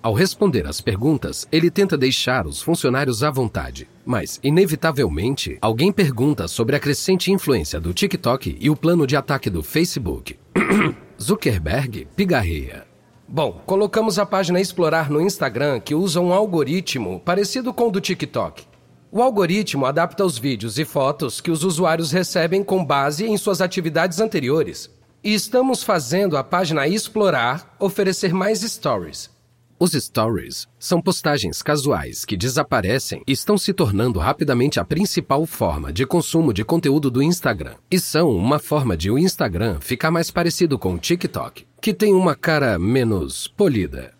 Ao 0.00 0.12
responder 0.12 0.64
às 0.64 0.80
perguntas, 0.80 1.46
ele 1.50 1.70
tenta 1.70 1.98
deixar 1.98 2.46
os 2.46 2.62
funcionários 2.62 3.24
à 3.24 3.30
vontade. 3.30 3.88
Mas, 4.06 4.38
inevitavelmente, 4.44 5.58
alguém 5.60 5.90
pergunta 5.90 6.46
sobre 6.46 6.76
a 6.76 6.80
crescente 6.80 7.32
influência 7.32 7.80
do 7.80 7.92
TikTok 7.92 8.56
e 8.60 8.70
o 8.70 8.76
plano 8.76 9.06
de 9.06 9.16
ataque 9.16 9.50
do 9.50 9.60
Facebook. 9.60 10.38
Zuckerberg 11.20 12.06
pigarreia. 12.14 12.86
Bom, 13.26 13.60
colocamos 13.66 14.20
a 14.20 14.24
página 14.24 14.60
Explorar 14.60 15.10
no 15.10 15.20
Instagram 15.20 15.80
que 15.80 15.96
usa 15.96 16.20
um 16.20 16.32
algoritmo 16.32 17.20
parecido 17.20 17.74
com 17.74 17.88
o 17.88 17.90
do 17.90 18.00
TikTok. 18.00 18.64
O 19.10 19.20
algoritmo 19.20 19.84
adapta 19.84 20.24
os 20.24 20.38
vídeos 20.38 20.78
e 20.78 20.84
fotos 20.84 21.40
que 21.40 21.50
os 21.50 21.64
usuários 21.64 22.12
recebem 22.12 22.62
com 22.62 22.84
base 22.84 23.26
em 23.26 23.36
suas 23.36 23.60
atividades 23.60 24.20
anteriores. 24.20 24.88
E 25.24 25.34
estamos 25.34 25.82
fazendo 25.82 26.36
a 26.36 26.44
página 26.44 26.86
Explorar 26.86 27.74
oferecer 27.80 28.32
mais 28.32 28.60
stories. 28.60 29.36
Os 29.80 29.92
stories 29.92 30.66
são 30.76 31.00
postagens 31.00 31.62
casuais 31.62 32.24
que 32.24 32.36
desaparecem 32.36 33.22
e 33.24 33.30
estão 33.30 33.56
se 33.56 33.72
tornando 33.72 34.18
rapidamente 34.18 34.80
a 34.80 34.84
principal 34.84 35.46
forma 35.46 35.92
de 35.92 36.04
consumo 36.04 36.52
de 36.52 36.64
conteúdo 36.64 37.08
do 37.08 37.22
Instagram. 37.22 37.76
E 37.88 37.96
são 37.96 38.28
uma 38.30 38.58
forma 38.58 38.96
de 38.96 39.08
o 39.08 39.16
Instagram 39.16 39.78
ficar 39.80 40.10
mais 40.10 40.32
parecido 40.32 40.76
com 40.80 40.94
o 40.94 40.98
TikTok, 40.98 41.64
que 41.80 41.94
tem 41.94 42.12
uma 42.12 42.34
cara 42.34 42.76
menos 42.76 43.46
polida. 43.46 44.12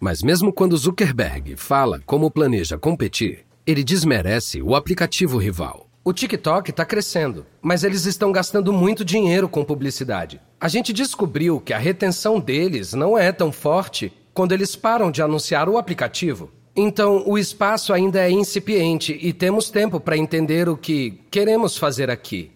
Mas 0.00 0.20
mesmo 0.20 0.52
quando 0.52 0.76
Zuckerberg 0.76 1.54
fala 1.54 2.02
como 2.04 2.28
planeja 2.28 2.76
competir, 2.76 3.44
ele 3.64 3.84
desmerece 3.84 4.60
o 4.60 4.74
aplicativo 4.74 5.38
rival. 5.38 5.86
O 6.02 6.12
TikTok 6.12 6.70
está 6.70 6.84
crescendo, 6.84 7.46
mas 7.62 7.84
eles 7.84 8.04
estão 8.04 8.32
gastando 8.32 8.72
muito 8.72 9.04
dinheiro 9.04 9.48
com 9.48 9.62
publicidade. 9.62 10.40
A 10.58 10.66
gente 10.66 10.92
descobriu 10.92 11.60
que 11.60 11.72
a 11.72 11.78
retenção 11.78 12.40
deles 12.40 12.94
não 12.94 13.16
é 13.16 13.30
tão 13.30 13.52
forte 13.52 14.12
quando 14.32 14.52
eles 14.52 14.76
param 14.76 15.10
de 15.10 15.22
anunciar 15.22 15.68
o 15.68 15.78
aplicativo. 15.78 16.50
Então, 16.74 17.24
o 17.26 17.36
espaço 17.36 17.92
ainda 17.92 18.20
é 18.20 18.30
incipiente 18.30 19.18
e 19.20 19.32
temos 19.32 19.70
tempo 19.70 19.98
para 20.00 20.16
entender 20.16 20.68
o 20.68 20.76
que 20.76 21.20
queremos 21.30 21.76
fazer 21.76 22.10
aqui. 22.10 22.52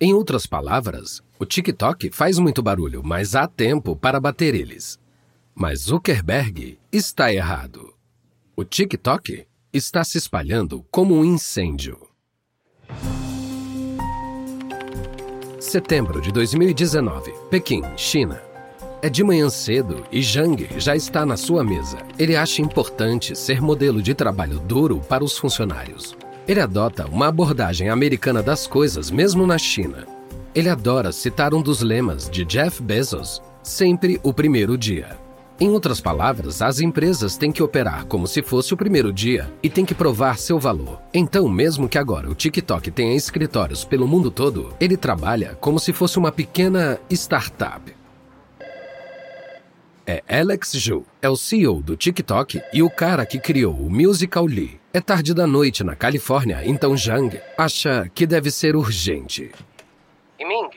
Em 0.00 0.14
outras 0.14 0.46
palavras, 0.46 1.20
o 1.38 1.44
TikTok 1.44 2.10
faz 2.12 2.38
muito 2.38 2.62
barulho, 2.62 3.02
mas 3.04 3.34
há 3.34 3.48
tempo 3.48 3.96
para 3.96 4.20
bater 4.20 4.54
eles. 4.54 4.98
Mas 5.54 5.80
Zuckerberg 5.80 6.78
está 6.92 7.32
errado. 7.32 7.92
O 8.54 8.64
TikTok 8.64 9.44
está 9.72 10.04
se 10.04 10.16
espalhando 10.16 10.84
como 10.90 11.16
um 11.16 11.24
incêndio. 11.24 11.98
Setembro 15.58 16.20
de 16.20 16.30
2019, 16.30 17.32
Pequim, 17.50 17.82
China. 17.96 18.47
É 19.00 19.08
de 19.08 19.22
manhã 19.22 19.48
cedo 19.48 20.04
e 20.10 20.20
Zhang 20.20 20.68
já 20.76 20.96
está 20.96 21.24
na 21.24 21.36
sua 21.36 21.62
mesa. 21.62 21.98
Ele 22.18 22.34
acha 22.34 22.60
importante 22.60 23.36
ser 23.36 23.62
modelo 23.62 24.02
de 24.02 24.12
trabalho 24.12 24.58
duro 24.58 25.00
para 25.08 25.22
os 25.22 25.38
funcionários. 25.38 26.16
Ele 26.48 26.60
adota 26.60 27.06
uma 27.06 27.28
abordagem 27.28 27.90
americana 27.90 28.42
das 28.42 28.66
coisas, 28.66 29.08
mesmo 29.08 29.46
na 29.46 29.56
China. 29.56 30.04
Ele 30.52 30.68
adora 30.68 31.12
citar 31.12 31.54
um 31.54 31.62
dos 31.62 31.80
lemas 31.80 32.28
de 32.28 32.44
Jeff 32.44 32.82
Bezos: 32.82 33.40
sempre 33.62 34.18
o 34.24 34.34
primeiro 34.34 34.76
dia. 34.76 35.16
Em 35.60 35.68
outras 35.68 36.00
palavras, 36.00 36.60
as 36.60 36.80
empresas 36.80 37.36
têm 37.36 37.52
que 37.52 37.62
operar 37.62 38.04
como 38.06 38.26
se 38.26 38.42
fosse 38.42 38.74
o 38.74 38.76
primeiro 38.76 39.12
dia 39.12 39.52
e 39.62 39.70
têm 39.70 39.84
que 39.84 39.94
provar 39.94 40.38
seu 40.38 40.58
valor. 40.58 41.00
Então, 41.14 41.48
mesmo 41.48 41.88
que 41.88 41.98
agora 41.98 42.28
o 42.28 42.34
TikTok 42.34 42.90
tenha 42.90 43.14
escritórios 43.14 43.84
pelo 43.84 44.08
mundo 44.08 44.30
todo, 44.30 44.74
ele 44.80 44.96
trabalha 44.96 45.56
como 45.60 45.78
se 45.78 45.92
fosse 45.92 46.18
uma 46.18 46.32
pequena 46.32 46.98
startup 47.10 47.97
é 50.08 50.22
Alex 50.26 50.72
Zhu, 50.74 51.04
é 51.20 51.28
o 51.28 51.36
CEO 51.36 51.82
do 51.82 51.94
TikTok 51.94 52.62
e 52.72 52.82
o 52.82 52.88
cara 52.88 53.26
que 53.26 53.38
criou 53.38 53.74
o 53.74 53.90
Musical 53.90 54.46
Lee. 54.46 54.80
É 54.90 55.02
tarde 55.02 55.34
da 55.34 55.46
noite 55.46 55.84
na 55.84 55.94
Califórnia, 55.94 56.62
então 56.64 56.96
Zhang 56.96 57.38
acha 57.58 58.10
que 58.14 58.26
deve 58.26 58.50
ser 58.50 58.74
urgente. 58.74 59.52
Ming, 60.40 60.70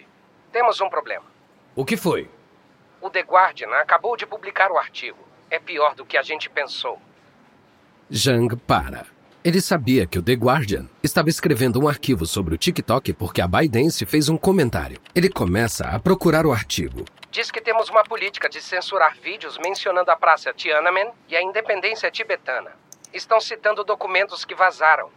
temos 0.51 0.81
um 0.81 0.89
problema. 0.89 1.23
O 1.73 1.85
que 1.85 1.95
foi? 1.95 2.29
O 2.99 3.09
The 3.09 3.21
Guardian 3.21 3.69
acabou 3.69 4.17
de 4.17 4.25
publicar 4.25 4.69
o 4.69 4.77
artigo. 4.77 5.19
É 5.49 5.57
pior 5.57 5.95
do 5.95 6.05
que 6.05 6.17
a 6.17 6.21
gente 6.21 6.49
pensou. 6.49 6.99
Zhang 8.13 8.53
para. 8.57 9.05
Ele 9.45 9.61
sabia 9.61 10.05
que 10.05 10.19
o 10.19 10.21
The 10.21 10.33
Guardian 10.33 10.89
estava 11.01 11.29
escrevendo 11.29 11.79
um 11.79 11.87
arquivo 11.87 12.25
sobre 12.25 12.53
o 12.53 12.57
TikTok 12.57 13.13
porque 13.13 13.39
a 13.39 13.47
ByteDance 13.47 14.05
fez 14.05 14.27
um 14.27 14.35
comentário. 14.35 14.99
Ele 15.15 15.29
começa 15.29 15.85
a 15.85 15.97
procurar 15.97 16.45
o 16.45 16.51
artigo 16.51 17.05
diz 17.31 17.49
que 17.49 17.61
temos 17.61 17.89
uma 17.89 18.03
política 18.03 18.49
de 18.49 18.61
censurar 18.61 19.15
vídeos 19.23 19.57
mencionando 19.57 20.11
a 20.11 20.15
praça 20.17 20.53
Tiananmen 20.53 21.09
e 21.29 21.35
a 21.35 21.41
independência 21.41 22.11
tibetana. 22.11 22.71
Estão 23.13 23.39
citando 23.39 23.83
documentos 23.85 24.43
que 24.43 24.53
vazaram. 24.53 25.09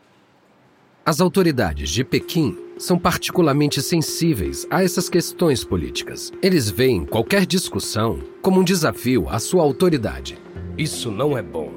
As 1.04 1.20
autoridades 1.20 1.90
de 1.90 2.04
Pequim 2.04 2.56
são 2.78 2.98
particularmente 2.98 3.82
sensíveis 3.82 4.66
a 4.70 4.82
essas 4.82 5.08
questões 5.08 5.64
políticas. 5.64 6.32
Eles 6.40 6.70
veem 6.70 7.04
qualquer 7.04 7.44
discussão 7.44 8.20
como 8.40 8.60
um 8.60 8.64
desafio 8.64 9.28
à 9.28 9.38
sua 9.38 9.62
autoridade. 9.62 10.38
Isso 10.78 11.10
não 11.10 11.36
é 11.36 11.42
bom. 11.42 11.70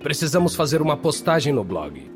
Precisamos 0.00 0.54
fazer 0.54 0.80
uma 0.80 0.96
postagem 0.96 1.52
no 1.52 1.64
blog. 1.64 2.10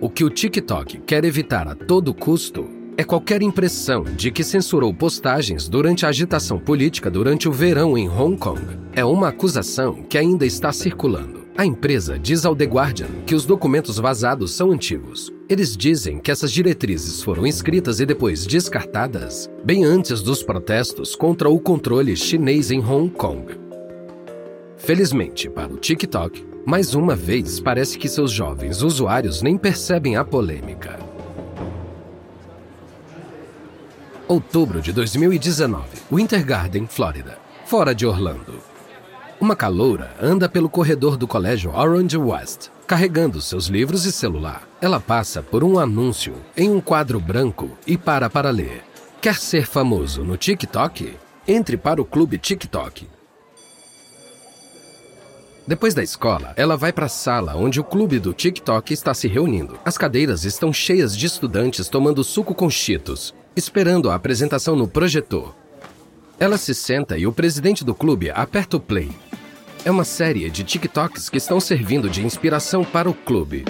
O 0.00 0.10
que 0.10 0.24
o 0.24 0.30
TikTok 0.30 0.98
quer 1.00 1.24
evitar 1.24 1.68
a 1.68 1.74
todo 1.74 2.12
custo 2.12 2.68
é 2.96 3.02
qualquer 3.02 3.42
impressão 3.42 4.04
de 4.04 4.30
que 4.30 4.44
censurou 4.44 4.94
postagens 4.94 5.68
durante 5.68 6.06
a 6.06 6.10
agitação 6.10 6.58
política 6.58 7.10
durante 7.10 7.48
o 7.48 7.52
verão 7.52 7.98
em 7.98 8.08
Hong 8.08 8.36
Kong. 8.36 8.60
É 8.92 9.04
uma 9.04 9.28
acusação 9.28 10.02
que 10.04 10.16
ainda 10.16 10.46
está 10.46 10.72
circulando. 10.72 11.44
A 11.56 11.64
empresa 11.64 12.18
diz 12.18 12.44
ao 12.44 12.54
The 12.54 12.64
Guardian 12.64 13.08
que 13.26 13.34
os 13.34 13.44
documentos 13.44 13.98
vazados 13.98 14.52
são 14.52 14.70
antigos. 14.70 15.32
Eles 15.48 15.76
dizem 15.76 16.18
que 16.18 16.30
essas 16.30 16.50
diretrizes 16.52 17.22
foram 17.22 17.46
escritas 17.46 18.00
e 18.00 18.06
depois 18.06 18.46
descartadas 18.46 19.50
bem 19.64 19.84
antes 19.84 20.22
dos 20.22 20.42
protestos 20.42 21.14
contra 21.14 21.48
o 21.48 21.60
controle 21.60 22.16
chinês 22.16 22.70
em 22.70 22.80
Hong 22.80 23.10
Kong. 23.10 23.54
Felizmente 24.76 25.48
para 25.48 25.72
o 25.72 25.76
TikTok, 25.76 26.44
mais 26.66 26.94
uma 26.94 27.14
vez 27.14 27.60
parece 27.60 27.98
que 27.98 28.08
seus 28.08 28.30
jovens 28.30 28.82
usuários 28.82 29.42
nem 29.42 29.56
percebem 29.56 30.16
a 30.16 30.24
polêmica. 30.24 31.13
Outubro 34.26 34.80
de 34.80 34.90
2019, 34.90 35.84
Winter 36.10 36.42
Garden, 36.46 36.86
Flórida, 36.86 37.36
fora 37.66 37.94
de 37.94 38.06
Orlando. 38.06 38.54
Uma 39.38 39.54
caloura 39.54 40.16
anda 40.18 40.48
pelo 40.48 40.70
corredor 40.70 41.18
do 41.18 41.26
colégio 41.26 41.70
Orange 41.74 42.16
West, 42.16 42.68
carregando 42.86 43.38
seus 43.42 43.66
livros 43.66 44.06
e 44.06 44.12
celular. 44.12 44.66
Ela 44.80 44.98
passa 44.98 45.42
por 45.42 45.62
um 45.62 45.78
anúncio 45.78 46.36
em 46.56 46.70
um 46.70 46.80
quadro 46.80 47.20
branco 47.20 47.76
e 47.86 47.98
para 47.98 48.30
para 48.30 48.48
ler. 48.48 48.82
Quer 49.20 49.34
ser 49.36 49.66
famoso 49.66 50.24
no 50.24 50.38
TikTok? 50.38 51.18
Entre 51.46 51.76
para 51.76 52.00
o 52.00 52.04
clube 52.06 52.38
TikTok. 52.38 53.06
Depois 55.66 55.92
da 55.92 56.02
escola, 56.02 56.54
ela 56.56 56.78
vai 56.78 56.92
para 56.92 57.06
a 57.06 57.10
sala 57.10 57.56
onde 57.56 57.78
o 57.78 57.84
clube 57.84 58.18
do 58.18 58.32
TikTok 58.32 58.92
está 58.94 59.12
se 59.12 59.28
reunindo. 59.28 59.78
As 59.84 59.98
cadeiras 59.98 60.44
estão 60.44 60.72
cheias 60.72 61.14
de 61.14 61.26
estudantes 61.26 61.88
tomando 61.88 62.24
suco 62.24 62.54
com 62.54 62.70
cheetos, 62.70 63.34
esperando 63.56 64.10
a 64.10 64.14
apresentação 64.14 64.74
no 64.74 64.88
projetor. 64.88 65.54
Ela 66.38 66.58
se 66.58 66.74
senta 66.74 67.16
e 67.16 67.26
o 67.26 67.32
presidente 67.32 67.84
do 67.84 67.94
clube 67.94 68.30
aperta 68.30 68.76
o 68.76 68.80
play. 68.80 69.10
É 69.84 69.90
uma 69.90 70.04
série 70.04 70.48
de 70.50 70.64
TikToks 70.64 71.28
que 71.28 71.36
estão 71.36 71.60
servindo 71.60 72.08
de 72.08 72.24
inspiração 72.24 72.84
para 72.84 73.08
o 73.08 73.14
clube. 73.14 73.64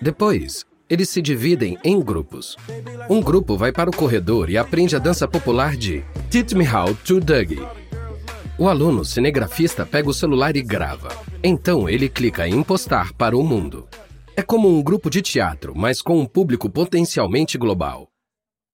Depois, 0.00 0.64
eles 0.88 1.08
se 1.08 1.22
dividem 1.22 1.78
em 1.84 2.00
grupos. 2.00 2.56
Um 3.08 3.20
grupo 3.20 3.56
vai 3.56 3.72
para 3.72 3.90
o 3.90 3.96
corredor 3.96 4.50
e 4.50 4.58
aprende 4.58 4.96
a 4.96 4.98
dança 4.98 5.26
popular 5.28 5.76
de 5.76 6.04
Teach 6.30 6.54
Me 6.54 6.66
How 6.68 6.94
to 6.94 7.20
Dougie. 7.20 7.62
O 8.58 8.68
aluno 8.68 9.04
cinegrafista 9.04 9.84
pega 9.84 10.08
o 10.08 10.14
celular 10.14 10.56
e 10.56 10.62
grava. 10.62 11.08
Então 11.42 11.88
ele 11.88 12.08
clica 12.08 12.46
em 12.48 12.62
postar 12.62 13.12
para 13.12 13.36
o 13.36 13.42
mundo. 13.42 13.88
É 14.36 14.42
como 14.42 14.68
um 14.68 14.82
grupo 14.82 15.08
de 15.08 15.22
teatro, 15.22 15.74
mas 15.76 16.02
com 16.02 16.18
um 16.18 16.26
público 16.26 16.68
potencialmente 16.68 17.56
global. 17.56 18.08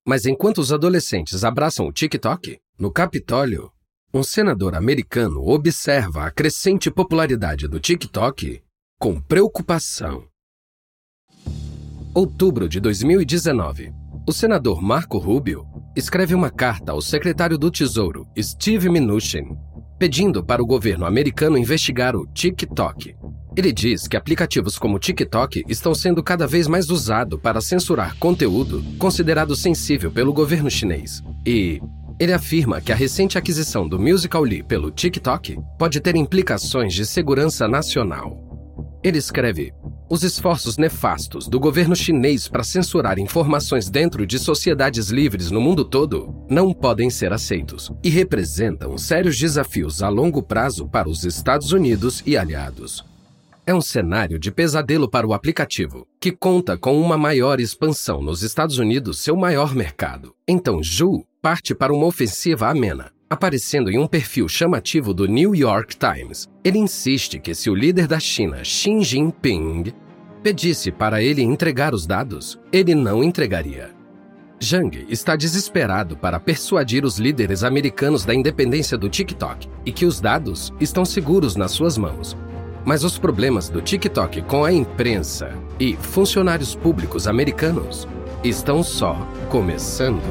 Mas 0.07 0.26
enquanto 0.26 0.59
os 0.59 0.73
adolescentes 0.73 1.45
abraçam 1.45 1.87
o 1.87 1.92
TikTok, 1.92 2.59
no 2.78 2.90
Capitólio, 2.90 3.71
um 4.12 4.23
senador 4.23 4.75
americano 4.75 5.47
observa 5.47 6.25
a 6.25 6.30
crescente 6.30 6.90
popularidade 6.90 7.69
do 7.69 7.78
TikTok 7.78 8.61
com 8.99 9.21
preocupação. 9.21 10.25
Outubro 12.12 12.69
de 12.69 12.80
2019. 12.80 13.92
O 14.26 14.33
senador 14.33 14.83
Marco 14.83 15.16
Rubio 15.16 15.64
escreve 15.97 16.35
uma 16.35 16.50
carta 16.50 16.92
ao 16.92 17.00
secretário 17.00 17.57
do 17.57 17.71
Tesouro, 17.71 18.26
Steve 18.38 18.88
Mnuchin, 18.88 19.57
pedindo 19.99 20.45
para 20.45 20.62
o 20.62 20.66
governo 20.66 21.07
americano 21.07 21.57
investigar 21.57 22.16
o 22.16 22.26
TikTok. 22.26 23.14
Ele 23.57 23.73
diz 23.73 24.07
que 24.07 24.16
aplicativos 24.16 24.78
como 24.78 24.97
o 24.97 24.99
TikTok 24.99 25.64
estão 25.69 25.95
sendo 25.95 26.23
cada 26.23 26.47
vez 26.47 26.66
mais 26.69 26.88
usados 26.88 27.40
para 27.40 27.61
censurar 27.61 28.16
conteúdo 28.16 28.83
considerado 28.99 29.57
sensível 29.57 30.11
pelo 30.11 30.33
governo 30.33 30.71
chinês. 30.71 31.23
E 31.45 31.80
ele 32.19 32.33
afirma 32.33 32.80
que 32.80 32.92
a 32.92 32.95
recente 32.95 33.37
aquisição 33.37 33.88
do 33.88 33.99
Musical.ly 33.99 34.62
pelo 34.62 34.90
TikTok 34.90 35.59
pode 35.78 36.00
ter 36.00 36.14
implicações 36.14 36.95
de 36.95 37.04
segurança 37.04 37.66
nacional. 37.66 38.38
Ele 39.02 39.19
escreve: 39.19 39.73
os 40.09 40.23
esforços 40.23 40.76
nefastos 40.76 41.49
do 41.49 41.59
governo 41.59 41.97
chinês 41.97 42.47
para 42.47 42.62
censurar 42.62 43.19
informações 43.19 43.90
dentro 43.90 44.26
de 44.26 44.38
sociedades 44.38 45.09
livres 45.09 45.50
no 45.50 45.61
mundo 45.61 45.85
todo 45.85 46.35
não 46.49 46.73
podem 46.73 47.11
ser 47.11 47.33
aceitos 47.33 47.90
e 48.04 48.11
representam 48.11 48.97
sérios 48.97 49.38
desafios 49.38 50.02
a 50.02 50.09
longo 50.09 50.42
prazo 50.42 50.87
para 50.87 51.09
os 51.09 51.25
Estados 51.25 51.73
Unidos 51.73 52.23
e 52.26 52.37
aliados. 52.37 53.10
É 53.67 53.75
um 53.75 53.81
cenário 53.81 54.38
de 54.38 54.50
pesadelo 54.50 55.09
para 55.09 55.26
o 55.26 55.33
aplicativo, 55.33 56.07
que 56.21 56.33
conta 56.33 56.76
com 56.76 57.00
uma 57.00 57.17
maior 57.17 57.61
expansão 57.61 58.23
nos 58.23 58.43
Estados 58.43 58.79
Unidos, 58.79 59.21
seu 59.21 59.37
maior 59.37 59.75
mercado. 59.75 60.35
Então, 60.49 60.83
Zhu 60.83 61.25
parte 61.40 61.75
para 61.75 61.93
uma 61.93 62.07
ofensiva 62.07 62.69
amena, 62.69 63.12
Aparecendo 63.33 63.93
em 63.93 63.97
um 63.97 64.09
perfil 64.09 64.49
chamativo 64.49 65.14
do 65.14 65.25
New 65.25 65.55
York 65.55 65.97
Times, 65.97 66.49
ele 66.64 66.79
insiste 66.79 67.38
que 67.38 67.55
se 67.55 67.71
o 67.71 67.75
líder 67.76 68.09
da 68.09 68.19
China, 68.19 68.64
Xi 68.64 69.05
Jinping, 69.05 69.93
pedisse 70.43 70.90
para 70.90 71.23
ele 71.23 71.40
entregar 71.40 71.95
os 71.95 72.09
dados, 72.09 72.59
ele 72.73 72.93
não 72.93 73.23
entregaria. 73.23 73.93
Zhang 74.61 75.07
está 75.09 75.37
desesperado 75.37 76.17
para 76.17 76.40
persuadir 76.40 77.04
os 77.04 77.21
líderes 77.21 77.63
americanos 77.63 78.25
da 78.25 78.34
independência 78.34 78.99
do 78.99 79.08
TikTok 79.08 79.69
e 79.87 79.93
que 79.93 80.04
os 80.04 80.21
dados 80.21 80.73
estão 80.80 81.04
seguros 81.04 81.54
nas 81.54 81.71
suas 81.71 81.97
mãos. 81.97 82.37
Mas 82.84 83.04
os 83.04 83.19
problemas 83.19 83.69
do 83.69 83.80
TikTok 83.80 84.43
com 84.43 84.64
a 84.64 84.73
imprensa 84.73 85.52
e 85.78 85.95
funcionários 85.97 86.75
públicos 86.75 87.26
americanos 87.26 88.08
estão 88.43 88.82
só 88.82 89.16
começando. 89.50 90.23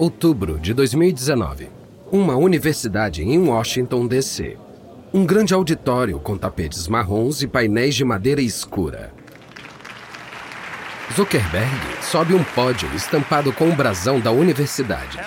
Outubro 0.00 0.58
de 0.58 0.72
2019. 0.72 1.68
Uma 2.10 2.34
universidade 2.34 3.22
em 3.22 3.38
Washington, 3.38 4.06
D.C. 4.06 4.56
Um 5.12 5.26
grande 5.26 5.52
auditório 5.52 6.20
com 6.20 6.38
tapetes 6.38 6.86
marrons 6.86 7.42
e 7.42 7.48
painéis 7.48 7.96
de 7.96 8.04
madeira 8.04 8.40
escura. 8.40 9.12
Zuckerberg 11.16 11.80
sobe 12.00 12.32
um 12.32 12.44
pódio 12.44 12.88
estampado 12.94 13.52
com 13.52 13.68
o 13.68 13.74
brasão 13.74 14.20
da 14.20 14.30
universidade. 14.30 15.18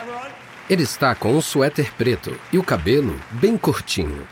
Ele 0.70 0.84
está 0.84 1.14
com 1.14 1.34
um 1.34 1.42
suéter 1.42 1.92
preto 1.98 2.34
e 2.54 2.58
o 2.58 2.64
cabelo 2.64 3.20
bem 3.32 3.58
curtinho. 3.58 4.26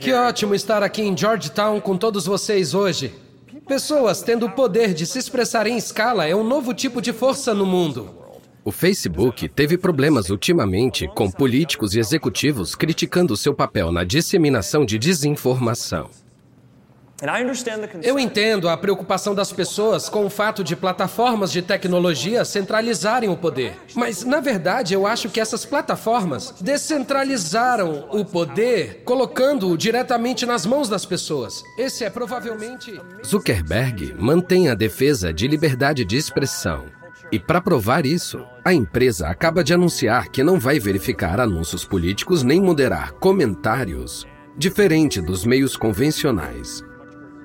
Que 0.00 0.12
ótimo 0.12 0.52
estar 0.52 0.82
aqui 0.82 1.02
em 1.02 1.16
Georgetown 1.16 1.80
com 1.80 1.96
todos 1.96 2.26
vocês 2.26 2.74
hoje. 2.74 3.14
Pessoas 3.68 4.20
tendo 4.20 4.46
o 4.46 4.50
poder 4.50 4.94
de 4.94 5.06
se 5.06 5.20
expressar 5.20 5.64
em 5.68 5.76
escala 5.76 6.26
é 6.26 6.34
um 6.34 6.42
novo 6.42 6.74
tipo 6.74 7.00
de 7.00 7.12
força 7.12 7.54
no 7.54 7.64
mundo. 7.64 8.25
O 8.66 8.72
Facebook 8.72 9.48
teve 9.48 9.78
problemas 9.78 10.28
ultimamente 10.28 11.06
com 11.14 11.30
políticos 11.30 11.94
e 11.94 12.00
executivos 12.00 12.74
criticando 12.74 13.36
seu 13.36 13.54
papel 13.54 13.92
na 13.92 14.02
disseminação 14.02 14.84
de 14.84 14.98
desinformação. 14.98 16.10
Eu 18.02 18.18
entendo 18.18 18.68
a 18.68 18.76
preocupação 18.76 19.36
das 19.36 19.52
pessoas 19.52 20.08
com 20.08 20.26
o 20.26 20.28
fato 20.28 20.64
de 20.64 20.74
plataformas 20.74 21.52
de 21.52 21.62
tecnologia 21.62 22.44
centralizarem 22.44 23.30
o 23.30 23.36
poder. 23.36 23.78
Mas, 23.94 24.24
na 24.24 24.40
verdade, 24.40 24.94
eu 24.94 25.06
acho 25.06 25.30
que 25.30 25.40
essas 25.40 25.64
plataformas 25.64 26.52
descentralizaram 26.60 28.08
o 28.10 28.24
poder, 28.24 29.02
colocando-o 29.04 29.78
diretamente 29.78 30.44
nas 30.44 30.66
mãos 30.66 30.88
das 30.88 31.06
pessoas. 31.06 31.62
Esse 31.78 32.04
é 32.04 32.10
provavelmente. 32.10 33.00
Zuckerberg 33.24 34.12
mantém 34.18 34.68
a 34.68 34.74
defesa 34.74 35.32
de 35.32 35.46
liberdade 35.46 36.04
de 36.04 36.16
expressão 36.16 36.95
e 37.32 37.38
para 37.38 37.60
provar 37.60 38.06
isso, 38.06 38.44
a 38.64 38.72
empresa 38.72 39.28
acaba 39.28 39.64
de 39.64 39.74
anunciar 39.74 40.28
que 40.28 40.44
não 40.44 40.60
vai 40.60 40.78
verificar 40.78 41.40
anúncios 41.40 41.84
políticos 41.84 42.42
nem 42.42 42.60
moderar 42.60 43.12
comentários, 43.14 44.24
diferente 44.56 45.20
dos 45.20 45.44
meios 45.44 45.76
convencionais. 45.76 46.84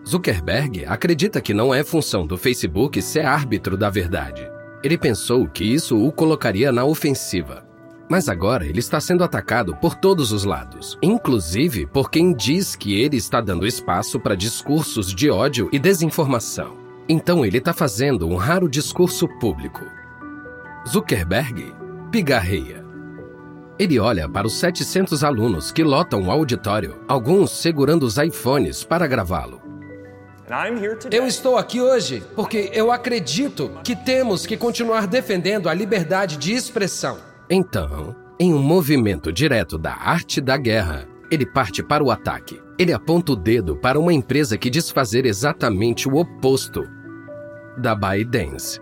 Zuckerberg 0.07 0.85
acredita 0.85 1.41
que 1.41 1.53
não 1.53 1.73
é 1.73 1.83
função 1.83 2.25
do 2.25 2.37
Facebook 2.37 3.01
ser 3.01 3.25
árbitro 3.25 3.75
da 3.75 3.89
verdade. 3.89 4.47
Ele 4.83 4.97
pensou 4.97 5.47
que 5.47 5.63
isso 5.63 5.97
o 5.97 6.11
colocaria 6.11 6.71
na 6.71 6.85
ofensiva. 6.85 7.65
Mas 8.09 8.27
agora 8.27 8.65
ele 8.65 8.79
está 8.79 8.99
sendo 8.99 9.23
atacado 9.23 9.75
por 9.77 9.95
todos 9.95 10.31
os 10.31 10.43
lados, 10.43 10.97
inclusive 11.01 11.85
por 11.85 12.11
quem 12.11 12.33
diz 12.33 12.75
que 12.75 12.99
ele 12.99 13.15
está 13.15 13.39
dando 13.39 13.65
espaço 13.65 14.19
para 14.19 14.35
discursos 14.35 15.13
de 15.13 15.29
ódio 15.29 15.69
e 15.71 15.79
desinformação. 15.79 16.80
Então 17.13 17.45
ele 17.45 17.57
está 17.57 17.73
fazendo 17.73 18.25
um 18.25 18.37
raro 18.37 18.69
discurso 18.69 19.27
público. 19.37 19.85
Zuckerberg 20.87 21.75
pigarreia. 22.09 22.85
Ele 23.77 23.99
olha 23.99 24.29
para 24.29 24.47
os 24.47 24.53
700 24.53 25.21
alunos 25.21 25.73
que 25.73 25.83
lotam 25.83 26.23
o 26.23 26.31
auditório, 26.31 27.01
alguns 27.09 27.51
segurando 27.51 28.03
os 28.03 28.17
iPhones 28.17 28.85
para 28.85 29.07
gravá-lo. 29.07 29.61
Eu 31.11 31.27
estou 31.27 31.57
aqui 31.57 31.81
hoje 31.81 32.23
porque 32.33 32.71
eu 32.73 32.93
acredito 32.93 33.71
que 33.83 33.93
temos 33.93 34.45
que 34.45 34.55
continuar 34.55 35.05
defendendo 35.05 35.67
a 35.67 35.73
liberdade 35.73 36.37
de 36.37 36.53
expressão. 36.53 37.17
Então, 37.49 38.15
em 38.39 38.53
um 38.53 38.63
movimento 38.63 39.33
direto 39.33 39.77
da 39.77 39.95
arte 39.95 40.39
da 40.39 40.55
guerra, 40.55 41.05
ele 41.29 41.45
parte 41.45 41.83
para 41.83 42.01
o 42.01 42.09
ataque. 42.09 42.61
Ele 42.79 42.93
aponta 42.93 43.33
o 43.33 43.35
dedo 43.35 43.75
para 43.75 43.99
uma 43.99 44.13
empresa 44.13 44.57
que 44.57 44.69
diz 44.69 44.89
fazer 44.89 45.25
exatamente 45.25 46.07
o 46.07 46.15
oposto 46.15 47.00
da 47.81 47.95
ByteDance. 47.95 48.79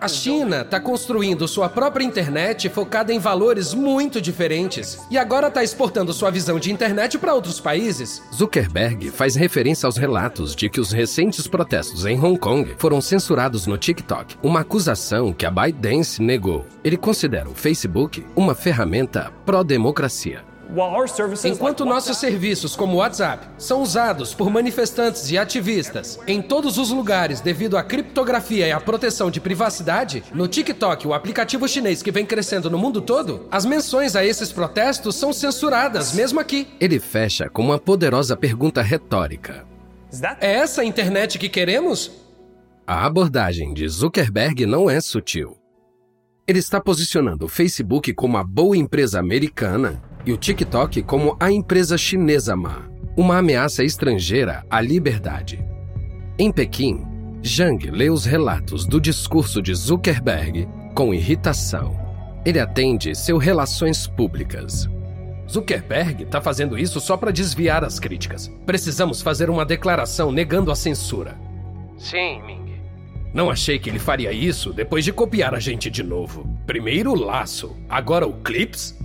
A 0.00 0.06
China 0.06 0.60
está 0.60 0.78
construindo 0.78 1.48
sua 1.48 1.66
própria 1.66 2.04
internet 2.04 2.68
focada 2.68 3.10
em 3.10 3.18
valores 3.18 3.72
muito 3.72 4.20
diferentes 4.20 4.98
e 5.10 5.16
agora 5.16 5.48
está 5.48 5.64
exportando 5.64 6.12
sua 6.12 6.30
visão 6.30 6.58
de 6.58 6.70
internet 6.70 7.16
para 7.16 7.32
outros 7.32 7.58
países. 7.58 8.22
Zuckerberg 8.34 9.10
faz 9.10 9.34
referência 9.34 9.86
aos 9.86 9.96
relatos 9.96 10.54
de 10.54 10.68
que 10.68 10.78
os 10.78 10.92
recentes 10.92 11.46
protestos 11.46 12.04
em 12.04 12.20
Hong 12.20 12.38
Kong 12.38 12.74
foram 12.76 13.00
censurados 13.00 13.66
no 13.66 13.78
TikTok, 13.78 14.36
uma 14.42 14.60
acusação 14.60 15.32
que 15.32 15.46
a 15.46 15.50
ByteDance 15.50 16.20
negou. 16.20 16.66
Ele 16.84 16.98
considera 16.98 17.48
o 17.48 17.54
Facebook 17.54 18.26
uma 18.36 18.54
ferramenta 18.54 19.32
pró-democracia. 19.46 20.53
Enquanto 21.44 21.84
nossos 21.84 22.16
serviços, 22.18 22.74
como 22.74 22.96
WhatsApp, 22.96 23.46
são 23.58 23.82
usados 23.82 24.34
por 24.34 24.50
manifestantes 24.50 25.30
e 25.30 25.38
ativistas 25.38 26.18
em 26.26 26.40
todos 26.40 26.78
os 26.78 26.90
lugares 26.90 27.40
devido 27.40 27.76
à 27.76 27.82
criptografia 27.82 28.66
e 28.66 28.72
à 28.72 28.80
proteção 28.80 29.30
de 29.30 29.40
privacidade, 29.40 30.22
no 30.32 30.48
TikTok, 30.48 31.06
o 31.06 31.14
aplicativo 31.14 31.68
chinês 31.68 32.02
que 32.02 32.10
vem 32.10 32.26
crescendo 32.26 32.70
no 32.70 32.78
mundo 32.78 33.00
todo, 33.00 33.46
as 33.50 33.64
menções 33.64 34.16
a 34.16 34.24
esses 34.24 34.52
protestos 34.52 35.16
são 35.16 35.32
censuradas, 35.32 36.12
mesmo 36.12 36.40
aqui. 36.40 36.68
Ele 36.80 36.98
fecha 36.98 37.48
com 37.48 37.62
uma 37.62 37.78
poderosa 37.78 38.36
pergunta 38.36 38.82
retórica: 38.82 39.64
É 40.40 40.54
essa 40.54 40.82
a 40.82 40.84
internet 40.84 41.38
que 41.38 41.48
queremos? 41.48 42.10
A 42.86 43.06
abordagem 43.06 43.72
de 43.72 43.88
Zuckerberg 43.88 44.66
não 44.66 44.90
é 44.90 45.00
sutil. 45.00 45.56
Ele 46.46 46.58
está 46.58 46.78
posicionando 46.78 47.46
o 47.46 47.48
Facebook 47.48 48.12
como 48.12 48.36
a 48.36 48.44
boa 48.44 48.76
empresa 48.76 49.18
americana 49.18 50.02
e 50.26 50.32
o 50.32 50.36
TikTok 50.36 51.02
como 51.02 51.36
a 51.38 51.50
empresa 51.50 51.98
chinesa 51.98 52.56
má, 52.56 52.88
uma 53.16 53.38
ameaça 53.38 53.84
estrangeira 53.84 54.64
à 54.70 54.80
liberdade. 54.80 55.64
Em 56.38 56.50
Pequim, 56.50 57.04
Zhang 57.46 57.90
lê 57.90 58.10
os 58.10 58.24
relatos 58.24 58.86
do 58.86 59.00
discurso 59.00 59.60
de 59.60 59.74
Zuckerberg 59.74 60.66
com 60.94 61.12
irritação. 61.12 61.96
Ele 62.44 62.58
atende 62.58 63.14
seu 63.14 63.36
relações 63.38 64.06
públicas. 64.06 64.88
Zuckerberg 65.48 66.24
está 66.24 66.40
fazendo 66.40 66.78
isso 66.78 67.00
só 67.00 67.16
para 67.16 67.30
desviar 67.30 67.84
as 67.84 68.00
críticas. 68.00 68.50
Precisamos 68.64 69.20
fazer 69.20 69.50
uma 69.50 69.64
declaração 69.64 70.32
negando 70.32 70.72
a 70.72 70.74
censura. 70.74 71.38
Sim, 71.98 72.42
Ming. 72.42 72.64
Não 73.32 73.50
achei 73.50 73.78
que 73.78 73.90
ele 73.90 73.98
faria 73.98 74.32
isso 74.32 74.72
depois 74.72 75.04
de 75.04 75.12
copiar 75.12 75.54
a 75.54 75.60
gente 75.60 75.90
de 75.90 76.02
novo. 76.02 76.48
Primeiro 76.66 77.10
o 77.10 77.14
laço, 77.14 77.76
agora 77.88 78.26
o 78.26 78.32
Clips? 78.32 78.96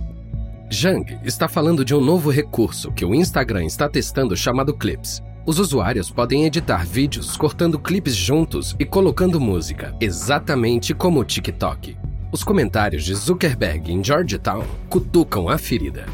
Zhang 0.72 1.18
está 1.24 1.48
falando 1.48 1.84
de 1.84 1.96
um 1.96 2.00
novo 2.00 2.30
recurso 2.30 2.92
que 2.92 3.04
o 3.04 3.12
Instagram 3.12 3.64
está 3.64 3.88
testando 3.88 4.36
chamado 4.36 4.72
Clips. 4.72 5.20
Os 5.44 5.58
usuários 5.58 6.12
podem 6.12 6.44
editar 6.44 6.86
vídeos 6.86 7.36
cortando 7.36 7.76
clipes 7.76 8.14
juntos 8.14 8.76
e 8.78 8.84
colocando 8.84 9.40
música, 9.40 9.96
exatamente 10.00 10.94
como 10.94 11.18
o 11.18 11.24
TikTok. 11.24 11.96
Os 12.30 12.44
comentários 12.44 13.02
de 13.02 13.12
Zuckerberg 13.16 13.90
em 13.90 14.04
Georgetown 14.04 14.64
cutucam 14.88 15.48
a 15.48 15.58
ferida. 15.58 16.06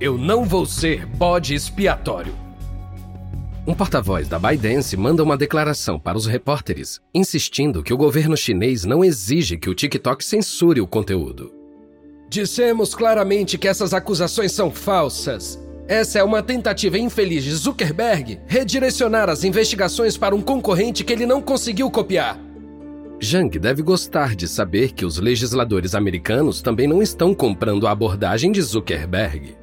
Eu 0.00 0.18
não 0.18 0.44
vou 0.44 0.66
ser 0.66 1.06
bode 1.06 1.54
expiatório. 1.54 2.34
Um 3.64 3.74
porta-voz 3.74 4.28
da 4.28 4.40
ByteDance 4.40 4.96
manda 4.96 5.22
uma 5.22 5.36
declaração 5.36 6.00
para 6.00 6.18
os 6.18 6.26
repórteres, 6.26 7.00
insistindo 7.14 7.80
que 7.80 7.94
o 7.94 7.96
governo 7.96 8.36
chinês 8.36 8.84
não 8.84 9.04
exige 9.04 9.56
que 9.56 9.70
o 9.70 9.74
TikTok 9.74 10.24
censure 10.24 10.80
o 10.80 10.86
conteúdo. 10.86 11.63
Dissemos 12.34 12.96
claramente 12.96 13.56
que 13.56 13.68
essas 13.68 13.94
acusações 13.94 14.50
são 14.50 14.68
falsas. 14.68 15.56
Essa 15.86 16.18
é 16.18 16.24
uma 16.24 16.42
tentativa 16.42 16.98
infeliz 16.98 17.44
de 17.44 17.54
Zuckerberg 17.54 18.40
redirecionar 18.48 19.30
as 19.30 19.44
investigações 19.44 20.16
para 20.16 20.34
um 20.34 20.42
concorrente 20.42 21.04
que 21.04 21.12
ele 21.12 21.26
não 21.26 21.40
conseguiu 21.40 21.88
copiar. 21.92 22.36
Zhang 23.22 23.56
deve 23.56 23.82
gostar 23.82 24.34
de 24.34 24.48
saber 24.48 24.90
que 24.94 25.04
os 25.04 25.20
legisladores 25.20 25.94
americanos 25.94 26.60
também 26.60 26.88
não 26.88 27.00
estão 27.00 27.32
comprando 27.32 27.86
a 27.86 27.92
abordagem 27.92 28.50
de 28.50 28.60
Zuckerberg. 28.62 29.56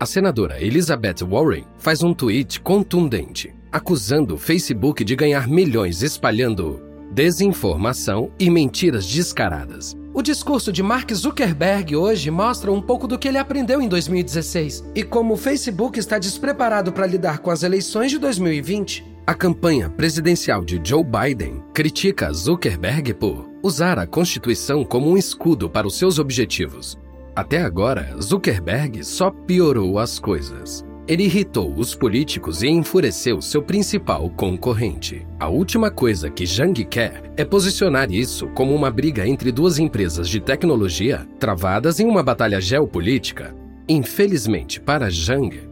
A 0.00 0.06
senadora 0.06 0.64
Elizabeth 0.64 1.26
Warren 1.28 1.66
faz 1.76 2.02
um 2.02 2.14
tweet 2.14 2.58
contundente, 2.58 3.54
acusando 3.70 4.36
o 4.36 4.38
Facebook 4.38 5.04
de 5.04 5.14
ganhar 5.14 5.46
milhões 5.46 6.02
espalhando 6.02 6.82
desinformação 7.12 8.30
e 8.38 8.48
mentiras 8.48 9.06
descaradas. 9.06 9.94
O 10.14 10.22
discurso 10.22 10.72
de 10.72 10.80
Mark 10.80 11.12
Zuckerberg 11.12 11.96
hoje 11.96 12.30
mostra 12.30 12.70
um 12.70 12.80
pouco 12.80 13.08
do 13.08 13.18
que 13.18 13.26
ele 13.26 13.36
aprendeu 13.36 13.82
em 13.82 13.88
2016 13.88 14.84
e 14.94 15.02
como 15.02 15.34
o 15.34 15.36
Facebook 15.36 15.98
está 15.98 16.20
despreparado 16.20 16.92
para 16.92 17.04
lidar 17.04 17.40
com 17.40 17.50
as 17.50 17.64
eleições 17.64 18.12
de 18.12 18.18
2020. 18.18 19.04
A 19.26 19.34
campanha 19.34 19.90
presidencial 19.90 20.64
de 20.64 20.80
Joe 20.84 21.02
Biden 21.02 21.64
critica 21.74 22.32
Zuckerberg 22.32 23.12
por 23.14 23.50
usar 23.60 23.98
a 23.98 24.06
Constituição 24.06 24.84
como 24.84 25.10
um 25.10 25.16
escudo 25.16 25.68
para 25.68 25.86
os 25.86 25.98
seus 25.98 26.20
objetivos, 26.20 26.96
até 27.36 27.60
agora, 27.60 28.14
Zuckerberg 28.22 29.02
só 29.02 29.28
piorou 29.28 29.98
as 29.98 30.20
coisas. 30.20 30.84
Ele 31.06 31.24
irritou 31.24 31.74
os 31.76 31.94
políticos 31.94 32.62
e 32.62 32.68
enfureceu 32.68 33.42
seu 33.42 33.62
principal 33.62 34.30
concorrente. 34.30 35.26
A 35.38 35.48
última 35.48 35.90
coisa 35.90 36.30
que 36.30 36.46
Zhang 36.46 36.82
quer 36.84 37.30
é 37.36 37.44
posicionar 37.44 38.10
isso 38.10 38.48
como 38.48 38.74
uma 38.74 38.90
briga 38.90 39.26
entre 39.26 39.52
duas 39.52 39.78
empresas 39.78 40.30
de 40.30 40.40
tecnologia 40.40 41.28
travadas 41.38 42.00
em 42.00 42.06
uma 42.06 42.22
batalha 42.22 42.58
geopolítica. 42.58 43.54
Infelizmente 43.86 44.80
para 44.80 45.10
Zhang, 45.10 45.68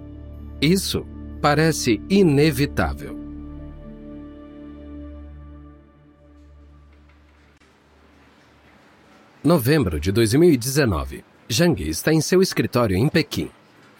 isso 0.60 1.06
parece 1.40 1.98
inevitável. 2.10 3.18
Novembro 9.42 9.98
de 9.98 10.12
2019. 10.12 11.24
Zhang 11.50 11.82
está 11.88 12.12
em 12.12 12.20
seu 12.20 12.42
escritório 12.42 12.96
em 12.96 13.08
Pequim. 13.08 13.50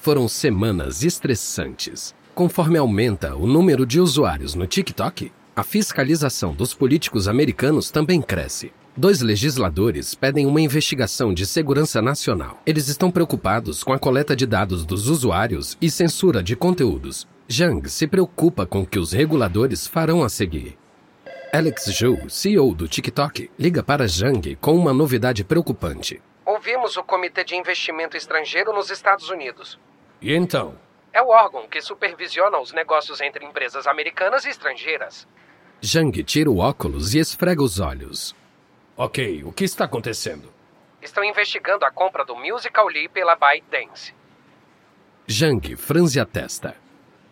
Foram 0.02 0.26
semanas 0.26 1.04
estressantes. 1.04 2.12
Conforme 2.34 2.76
aumenta 2.76 3.36
o 3.36 3.46
número 3.46 3.86
de 3.86 4.00
usuários 4.00 4.52
no 4.52 4.66
TikTok, 4.66 5.30
a 5.54 5.62
fiscalização 5.62 6.52
dos 6.52 6.74
políticos 6.74 7.28
americanos 7.28 7.88
também 7.88 8.20
cresce. 8.20 8.72
Dois 8.96 9.20
legisladores 9.20 10.12
pedem 10.16 10.44
uma 10.44 10.60
investigação 10.60 11.32
de 11.32 11.46
segurança 11.46 12.02
nacional. 12.02 12.60
Eles 12.66 12.88
estão 12.88 13.12
preocupados 13.12 13.84
com 13.84 13.92
a 13.92 13.98
coleta 13.98 14.34
de 14.34 14.44
dados 14.44 14.84
dos 14.84 15.08
usuários 15.08 15.78
e 15.80 15.88
censura 15.88 16.42
de 16.42 16.56
conteúdos. 16.56 17.28
Zhang 17.48 17.88
se 17.88 18.08
preocupa 18.08 18.66
com 18.66 18.80
o 18.80 18.86
que 18.86 18.98
os 18.98 19.12
reguladores 19.12 19.86
farão 19.86 20.24
a 20.24 20.28
seguir. 20.28 20.76
Alex 21.52 21.84
Zhou, 21.92 22.28
CEO 22.28 22.74
do 22.74 22.88
TikTok, 22.88 23.52
liga 23.56 23.84
para 23.84 24.08
Zhang 24.08 24.56
com 24.56 24.74
uma 24.74 24.92
novidade 24.92 25.44
preocupante. 25.44 26.20
Ouvimos 26.44 26.96
o 26.96 27.04
Comitê 27.04 27.44
de 27.44 27.54
Investimento 27.54 28.16
Estrangeiro 28.16 28.72
nos 28.72 28.90
Estados 28.90 29.30
Unidos. 29.30 29.78
E 30.22 30.32
então? 30.32 30.78
É 31.12 31.20
o 31.20 31.28
órgão 31.28 31.66
que 31.68 31.80
supervisiona 31.80 32.58
os 32.58 32.72
negócios 32.72 33.20
entre 33.20 33.44
empresas 33.44 33.88
americanas 33.88 34.44
e 34.44 34.50
estrangeiras. 34.50 35.26
Zhang 35.84 36.22
tira 36.22 36.48
o 36.48 36.58
óculos 36.58 37.12
e 37.12 37.18
esfrega 37.18 37.60
os 37.60 37.80
olhos. 37.80 38.34
Ok, 38.96 39.42
o 39.42 39.52
que 39.52 39.64
está 39.64 39.84
acontecendo? 39.84 40.48
Estão 41.02 41.24
investigando 41.24 41.84
a 41.84 41.90
compra 41.90 42.24
do 42.24 42.36
Musical 42.36 42.86
Lee 42.86 43.08
pela 43.08 43.34
ByteDance. 43.34 44.14
Zhang 45.28 45.74
franze 45.74 46.20
a 46.20 46.24
testa. 46.24 46.76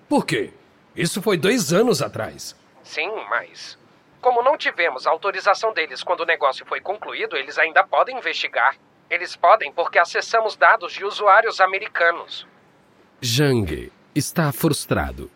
Por 0.09 0.27
quê? 0.27 0.53
Isso 0.97 1.23
foi 1.23 1.37
dois 1.37 1.73
anos 1.73 2.03
atrás. 2.03 2.57
Sim, 2.83 3.09
mas. 3.29 3.79
Como 4.21 4.43
não 4.43 4.59
tivemos 4.59 5.07
autorização 5.07 5.73
deles 5.73 6.03
quando 6.03 6.23
o 6.23 6.27
negócio 6.27 6.67
foi 6.67 6.81
concluído, 6.81 7.37
eles 7.37 7.57
ainda 7.57 7.85
podem 7.85 8.19
investigar. 8.19 8.77
Eles 9.09 9.37
podem 9.37 9.73
porque 9.73 9.99
acessamos 9.99 10.57
dados 10.57 10.93
de 10.93 11.05
usuários 11.05 11.61
americanos. 11.61 12.50
Zhang 13.23 13.93
está 14.15 14.51
frustrado. 14.51 15.31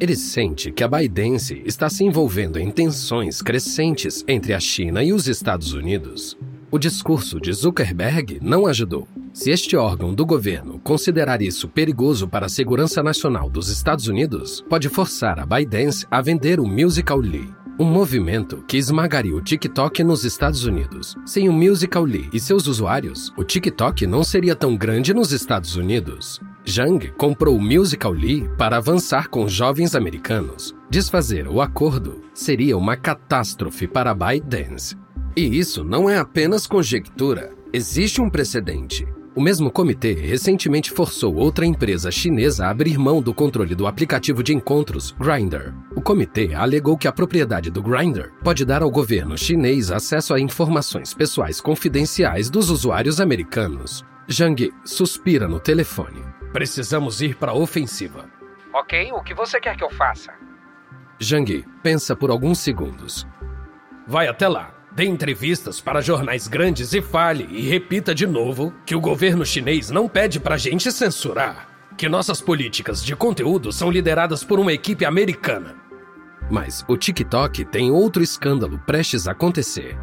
Ele 0.00 0.16
sente 0.16 0.72
que 0.72 0.82
a 0.82 0.88
ByteDance 0.88 1.62
está 1.64 1.88
se 1.88 2.02
envolvendo 2.02 2.58
em 2.58 2.72
tensões 2.72 3.40
crescentes 3.40 4.24
entre 4.26 4.52
a 4.52 4.58
China 4.58 5.04
e 5.04 5.12
os 5.12 5.28
Estados 5.28 5.74
Unidos. 5.74 6.36
O 6.72 6.80
discurso 6.80 7.40
de 7.40 7.52
Zuckerberg 7.52 8.40
não 8.42 8.66
ajudou. 8.66 9.06
Se 9.32 9.52
este 9.52 9.76
órgão 9.76 10.12
do 10.12 10.26
governo 10.26 10.80
considerar 10.80 11.40
isso 11.40 11.68
perigoso 11.68 12.26
para 12.26 12.46
a 12.46 12.48
segurança 12.48 13.00
nacional 13.00 13.48
dos 13.48 13.68
Estados 13.68 14.08
Unidos, 14.08 14.64
pode 14.68 14.88
forçar 14.88 15.38
a 15.38 15.46
ByteDance 15.46 16.04
a 16.10 16.20
vender 16.20 16.58
o 16.58 16.66
Musical 16.66 17.18
Lee. 17.18 17.61
Um 17.78 17.86
movimento 17.86 18.62
que 18.68 18.76
esmagaria 18.76 19.34
o 19.34 19.40
TikTok 19.40 20.04
nos 20.04 20.24
Estados 20.24 20.64
Unidos. 20.64 21.16
Sem 21.24 21.48
o 21.48 21.52
Musical.ly 21.52 22.28
e 22.32 22.38
seus 22.38 22.66
usuários, 22.66 23.32
o 23.36 23.42
TikTok 23.42 24.06
não 24.06 24.22
seria 24.22 24.54
tão 24.54 24.76
grande 24.76 25.14
nos 25.14 25.32
Estados 25.32 25.74
Unidos. 25.74 26.38
Zhang 26.68 27.10
comprou 27.16 27.56
o 27.56 27.60
Musical.ly 27.60 28.46
para 28.58 28.76
avançar 28.76 29.28
com 29.28 29.48
jovens 29.48 29.94
americanos. 29.94 30.74
Desfazer 30.90 31.48
o 31.48 31.62
acordo 31.62 32.20
seria 32.34 32.76
uma 32.76 32.94
catástrofe 32.94 33.86
para 33.86 34.10
a 34.10 34.14
ByteDance. 34.14 34.94
E 35.34 35.58
isso 35.58 35.82
não 35.82 36.10
é 36.10 36.18
apenas 36.18 36.66
conjectura. 36.66 37.54
Existe 37.72 38.20
um 38.20 38.28
precedente. 38.28 39.06
O 39.34 39.40
mesmo 39.40 39.70
comitê 39.70 40.12
recentemente 40.12 40.90
forçou 40.90 41.34
outra 41.36 41.64
empresa 41.64 42.10
chinesa 42.10 42.66
a 42.66 42.70
abrir 42.70 42.98
mão 42.98 43.22
do 43.22 43.32
controle 43.32 43.74
do 43.74 43.86
aplicativo 43.86 44.42
de 44.42 44.52
encontros 44.52 45.12
Grindr. 45.18 45.72
O 45.96 46.02
comitê 46.02 46.52
alegou 46.54 46.98
que 46.98 47.08
a 47.08 47.12
propriedade 47.12 47.70
do 47.70 47.82
Grindr 47.82 48.30
pode 48.44 48.62
dar 48.62 48.82
ao 48.82 48.90
governo 48.90 49.38
chinês 49.38 49.90
acesso 49.90 50.34
a 50.34 50.40
informações 50.40 51.14
pessoais 51.14 51.62
confidenciais 51.62 52.50
dos 52.50 52.68
usuários 52.68 53.22
americanos. 53.22 54.04
Zhang 54.30 54.70
suspira 54.84 55.48
no 55.48 55.58
telefone. 55.58 56.22
Precisamos 56.52 57.22
ir 57.22 57.34
para 57.36 57.52
a 57.52 57.56
ofensiva. 57.56 58.26
Ok, 58.74 59.12
o 59.12 59.22
que 59.22 59.32
você 59.32 59.58
quer 59.58 59.76
que 59.78 59.84
eu 59.84 59.90
faça? 59.90 60.34
Zhang 61.22 61.64
pensa 61.82 62.14
por 62.14 62.30
alguns 62.30 62.58
segundos. 62.58 63.26
Vai 64.06 64.28
até 64.28 64.46
lá. 64.46 64.81
Dê 64.94 65.04
entrevistas 65.04 65.80
para 65.80 66.02
jornais 66.02 66.46
grandes 66.46 66.92
e 66.92 67.00
fale 67.00 67.48
e 67.50 67.62
repita 67.62 68.14
de 68.14 68.26
novo 68.26 68.74
que 68.84 68.94
o 68.94 69.00
governo 69.00 69.44
chinês 69.44 69.90
não 69.90 70.06
pede 70.06 70.38
pra 70.38 70.58
gente 70.58 70.92
censurar, 70.92 71.94
que 71.96 72.10
nossas 72.10 72.42
políticas 72.42 73.02
de 73.02 73.16
conteúdo 73.16 73.72
são 73.72 73.90
lideradas 73.90 74.44
por 74.44 74.58
uma 74.58 74.72
equipe 74.72 75.06
americana. 75.06 75.76
Mas 76.50 76.84
o 76.86 76.96
TikTok 76.98 77.64
tem 77.64 77.90
outro 77.90 78.22
escândalo 78.22 78.78
prestes 78.80 79.26
a 79.26 79.32
acontecer 79.32 79.96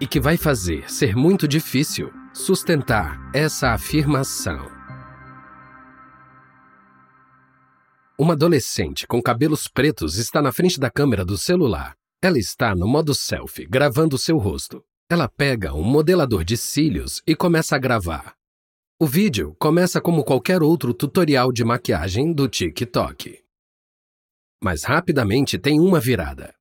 e 0.00 0.08
que 0.08 0.18
vai 0.18 0.36
fazer 0.36 0.90
ser 0.90 1.14
muito 1.14 1.46
difícil 1.46 2.12
sustentar 2.32 3.20
essa 3.32 3.70
afirmação. 3.70 4.68
Uma 8.18 8.32
adolescente 8.32 9.06
com 9.06 9.22
cabelos 9.22 9.68
pretos 9.68 10.18
está 10.18 10.42
na 10.42 10.50
frente 10.50 10.80
da 10.80 10.90
câmera 10.90 11.24
do 11.24 11.38
celular 11.38 11.94
ela 12.22 12.38
está 12.38 12.72
no 12.72 12.86
modo 12.86 13.12
selfie, 13.12 13.66
gravando 13.66 14.16
seu 14.16 14.38
rosto. 14.38 14.84
Ela 15.10 15.28
pega 15.28 15.74
um 15.74 15.82
modelador 15.82 16.44
de 16.44 16.56
cílios 16.56 17.20
e 17.26 17.34
começa 17.34 17.74
a 17.74 17.78
gravar. 17.80 18.36
O 19.00 19.06
vídeo 19.06 19.56
começa 19.58 20.00
como 20.00 20.22
qualquer 20.22 20.62
outro 20.62 20.94
tutorial 20.94 21.50
de 21.52 21.64
maquiagem 21.64 22.32
do 22.32 22.48
TikTok. 22.48 23.42
Mas 24.62 24.84
rapidamente 24.84 25.58
tem 25.58 25.80
uma 25.80 25.98
virada. 25.98 26.54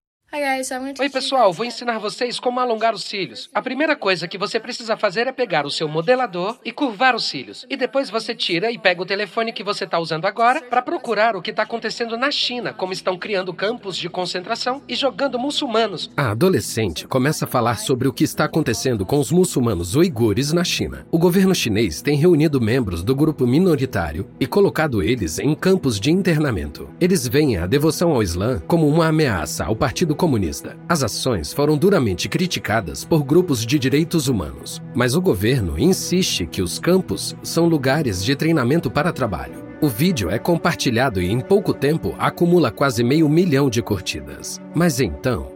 Oi, 0.98 1.10
pessoal, 1.10 1.52
vou 1.52 1.66
ensinar 1.66 2.00
vocês 2.00 2.40
como 2.40 2.62
alongar 2.62 2.94
os 2.94 3.04
cílios. 3.04 3.50
A 3.54 3.62
primeira 3.62 3.98
coisa 3.98 4.30
que 4.30 4.38
você 4.38 4.62
precisa 4.62 4.96
fazer 4.96 5.28
é 5.28 5.32
pegar 5.34 5.66
o 5.66 5.70
seu 5.70 5.90
modelador 5.90 6.58
e 6.64 6.72
curvar 6.72 7.14
os 7.16 7.28
cílios. 7.28 7.66
E 7.70 7.76
depois 7.76 8.10
você 8.10 8.34
tira 8.34 8.72
e 8.72 8.78
pega 8.78 9.02
o 9.02 9.06
telefone 9.06 9.52
que 9.52 9.62
você 9.62 9.84
está 9.84 10.00
usando 10.00 10.26
agora 10.26 10.62
para 10.62 10.82
procurar 10.82 11.36
o 11.36 11.42
que 11.42 11.50
está 11.50 11.64
acontecendo 11.64 12.16
na 12.16 12.32
China, 12.32 12.72
como 12.72 12.94
estão 12.94 13.18
criando 13.18 13.54
campos 13.54 13.98
de 13.98 14.08
concentração 14.08 14.82
e 14.88 14.96
jogando 14.96 15.38
muçulmanos. 15.38 16.10
A 16.16 16.32
adolescente 16.32 17.06
começa 17.06 17.44
a 17.44 17.48
falar 17.48 17.76
sobre 17.76 18.08
o 18.08 18.14
que 18.14 18.24
está 18.24 18.46
acontecendo 18.46 19.06
com 19.06 19.20
os 19.20 19.34
muçulmanos 19.34 19.98
uigures 19.98 20.54
na 20.54 20.64
China. 20.64 21.06
O 21.12 21.20
governo 21.20 21.54
chinês 21.54 22.02
tem 22.02 22.16
reunido 22.16 22.62
membros 22.62 23.04
do 23.04 23.14
grupo 23.14 23.46
minoritário 23.46 24.30
e 24.40 24.48
colocado 24.48 25.04
eles 25.04 25.40
em 25.40 25.54
campos 25.54 26.00
de 26.00 26.10
internamento. 26.10 26.90
Eles 27.02 27.28
veem 27.28 27.58
a 27.58 27.68
devoção 27.68 28.12
ao 28.12 28.24
Islã 28.24 28.62
como 28.66 28.88
uma 28.88 29.08
ameaça 29.08 29.66
ao 29.66 29.76
Partido 29.76 30.21
comunista. 30.22 30.78
As 30.88 31.02
ações 31.02 31.52
foram 31.52 31.76
duramente 31.76 32.30
criticadas 32.30 33.04
por 33.04 33.24
grupos 33.24 33.66
de 33.66 33.80
direitos 33.80 34.28
humanos, 34.28 34.80
mas 34.94 35.16
o 35.16 35.22
governo 35.22 35.80
insiste 35.80 36.46
que 36.46 36.62
os 36.62 36.78
campos 36.78 37.36
são 37.42 37.66
lugares 37.66 38.24
de 38.24 38.36
treinamento 38.36 38.92
para 38.92 39.12
trabalho. 39.12 39.66
O 39.82 39.88
vídeo 39.88 40.30
é 40.30 40.38
compartilhado 40.38 41.20
e 41.20 41.32
em 41.32 41.40
pouco 41.40 41.74
tempo 41.74 42.14
acumula 42.20 42.70
quase 42.70 43.04
meio 43.04 43.28
milhão 43.28 43.68
de 43.68 43.82
curtidas. 43.82 44.62
Mas 44.76 45.00
então, 45.00 45.54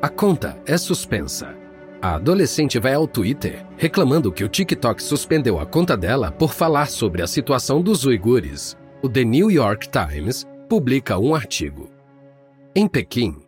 a 0.00 0.08
conta 0.08 0.56
é 0.64 0.78
suspensa. 0.78 1.52
A 2.00 2.14
adolescente 2.14 2.78
vai 2.78 2.94
ao 2.94 3.08
Twitter 3.08 3.66
reclamando 3.76 4.30
que 4.30 4.44
o 4.44 4.48
TikTok 4.48 5.02
suspendeu 5.02 5.58
a 5.58 5.66
conta 5.66 5.96
dela 5.96 6.30
por 6.30 6.52
falar 6.52 6.86
sobre 6.86 7.20
a 7.20 7.26
situação 7.26 7.82
dos 7.82 8.04
uigures. 8.04 8.76
O 9.02 9.08
The 9.08 9.24
New 9.24 9.50
York 9.50 9.88
Times 9.88 10.46
publica 10.68 11.18
um 11.18 11.34
artigo. 11.34 11.90
Em 12.76 12.86
Pequim, 12.86 13.43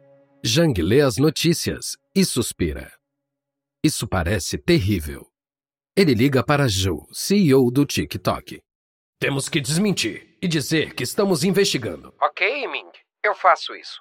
Zhang 0.46 0.80
lê 0.80 1.00
as 1.00 1.16
notícias 1.16 1.96
e 2.14 2.24
suspira. 2.24 2.92
Isso 3.84 4.06
parece 4.06 4.56
terrível. 4.56 5.26
Ele 5.96 6.14
liga 6.14 6.42
para 6.44 6.68
Zhou, 6.68 7.08
CEO 7.12 7.68
do 7.68 7.84
TikTok. 7.84 8.60
Temos 9.18 9.48
que 9.48 9.60
desmentir 9.60 10.36
e 10.40 10.46
dizer 10.46 10.94
que 10.94 11.02
estamos 11.02 11.42
investigando. 11.42 12.14
Ok, 12.22 12.68
Ming, 12.68 12.90
eu 13.24 13.34
faço 13.34 13.74
isso. 13.74 14.00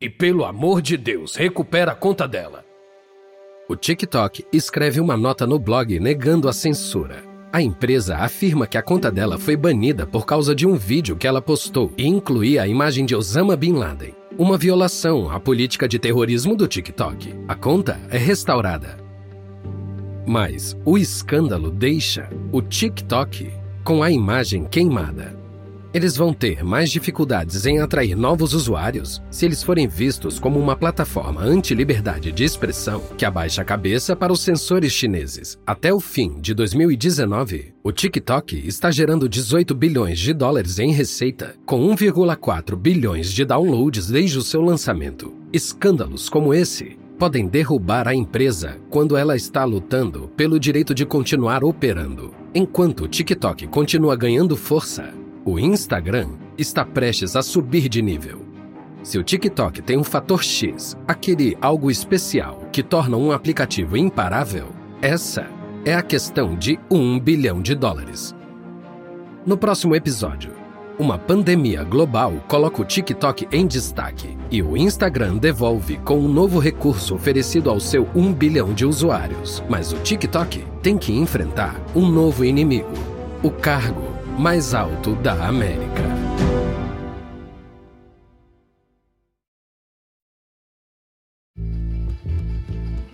E 0.00 0.08
pelo 0.08 0.44
amor 0.44 0.80
de 0.80 0.96
Deus, 0.96 1.34
recupera 1.34 1.90
a 1.90 1.96
conta 1.96 2.28
dela. 2.28 2.64
O 3.68 3.74
TikTok 3.74 4.46
escreve 4.52 5.00
uma 5.00 5.16
nota 5.16 5.44
no 5.44 5.58
blog 5.58 5.98
negando 5.98 6.48
a 6.48 6.52
censura. 6.52 7.24
A 7.52 7.60
empresa 7.60 8.16
afirma 8.16 8.66
que 8.66 8.78
a 8.78 8.82
conta 8.82 9.10
dela 9.10 9.38
foi 9.38 9.56
banida 9.56 10.06
por 10.06 10.24
causa 10.24 10.54
de 10.54 10.66
um 10.66 10.76
vídeo 10.76 11.16
que 11.16 11.26
ela 11.26 11.42
postou 11.42 11.92
e 11.98 12.06
incluía 12.06 12.62
a 12.62 12.68
imagem 12.68 13.04
de 13.04 13.16
Osama 13.16 13.56
Bin 13.56 13.72
Laden 13.72 14.19
uma 14.40 14.56
violação 14.56 15.30
à 15.30 15.38
política 15.38 15.86
de 15.86 15.98
terrorismo 15.98 16.56
do 16.56 16.66
TikTok. 16.66 17.34
A 17.46 17.54
conta 17.54 18.00
é 18.08 18.16
restaurada. 18.16 18.96
Mas 20.26 20.74
o 20.82 20.96
escândalo 20.96 21.70
deixa 21.70 22.26
o 22.50 22.62
TikTok 22.62 23.52
com 23.84 24.02
a 24.02 24.10
imagem 24.10 24.64
queimada. 24.64 25.38
Eles 25.92 26.16
vão 26.16 26.32
ter 26.32 26.62
mais 26.62 26.88
dificuldades 26.88 27.66
em 27.66 27.80
atrair 27.80 28.14
novos 28.14 28.54
usuários 28.54 29.20
se 29.28 29.44
eles 29.44 29.60
forem 29.60 29.88
vistos 29.88 30.38
como 30.38 30.56
uma 30.58 30.76
plataforma 30.76 31.42
anti-liberdade 31.42 32.30
de 32.30 32.44
expressão 32.44 33.02
que 33.18 33.24
abaixa 33.24 33.62
a 33.62 33.64
cabeça 33.64 34.14
para 34.14 34.32
os 34.32 34.40
censores 34.40 34.92
chineses. 34.92 35.58
Até 35.66 35.92
o 35.92 35.98
fim 35.98 36.40
de 36.40 36.54
2019, 36.54 37.74
o 37.82 37.90
TikTok 37.90 38.56
está 38.64 38.88
gerando 38.92 39.28
18 39.28 39.74
bilhões 39.74 40.20
de 40.20 40.32
dólares 40.32 40.78
em 40.78 40.92
receita, 40.92 41.56
com 41.66 41.84
1,4 41.88 42.76
bilhões 42.76 43.32
de 43.32 43.44
downloads 43.44 44.06
desde 44.06 44.38
o 44.38 44.42
seu 44.42 44.60
lançamento. 44.60 45.34
Escândalos 45.52 46.28
como 46.28 46.54
esse 46.54 46.96
podem 47.18 47.48
derrubar 47.48 48.06
a 48.06 48.14
empresa 48.14 48.78
quando 48.88 49.16
ela 49.16 49.34
está 49.34 49.64
lutando 49.64 50.30
pelo 50.36 50.58
direito 50.58 50.94
de 50.94 51.04
continuar 51.04 51.64
operando. 51.64 52.32
Enquanto 52.54 53.04
o 53.04 53.08
TikTok 53.08 53.66
continua 53.66 54.16
ganhando 54.16 54.56
força, 54.56 55.12
o 55.50 55.58
Instagram 55.58 56.28
está 56.56 56.84
prestes 56.84 57.34
a 57.34 57.42
subir 57.42 57.88
de 57.88 58.00
nível. 58.00 58.46
Se 59.02 59.18
o 59.18 59.24
TikTok 59.24 59.82
tem 59.82 59.98
um 59.98 60.04
fator 60.04 60.44
X, 60.44 60.96
aquele 61.08 61.58
algo 61.60 61.90
especial 61.90 62.68
que 62.70 62.84
torna 62.84 63.16
um 63.16 63.32
aplicativo 63.32 63.96
imparável, 63.96 64.68
essa 65.02 65.48
é 65.84 65.92
a 65.92 66.02
questão 66.02 66.54
de 66.54 66.78
um 66.88 67.18
bilhão 67.18 67.60
de 67.60 67.74
dólares. 67.74 68.32
No 69.44 69.56
próximo 69.56 69.96
episódio, 69.96 70.52
uma 70.96 71.18
pandemia 71.18 71.82
global 71.82 72.34
coloca 72.46 72.82
o 72.82 72.84
TikTok 72.84 73.48
em 73.50 73.66
destaque 73.66 74.38
e 74.52 74.62
o 74.62 74.76
Instagram 74.76 75.36
devolve 75.36 75.96
com 76.04 76.16
um 76.16 76.28
novo 76.28 76.60
recurso 76.60 77.16
oferecido 77.16 77.70
ao 77.70 77.80
seu 77.80 78.06
1 78.14 78.32
bilhão 78.34 78.72
de 78.72 78.86
usuários. 78.86 79.64
Mas 79.68 79.92
o 79.92 79.96
TikTok 79.96 80.64
tem 80.80 80.96
que 80.96 81.12
enfrentar 81.12 81.74
um 81.92 82.08
novo 82.08 82.44
inimigo: 82.44 82.92
o 83.42 83.50
cargo 83.50 84.19
mais 84.40 84.72
alto 84.72 85.14
da 85.16 85.34
América. 85.46 86.02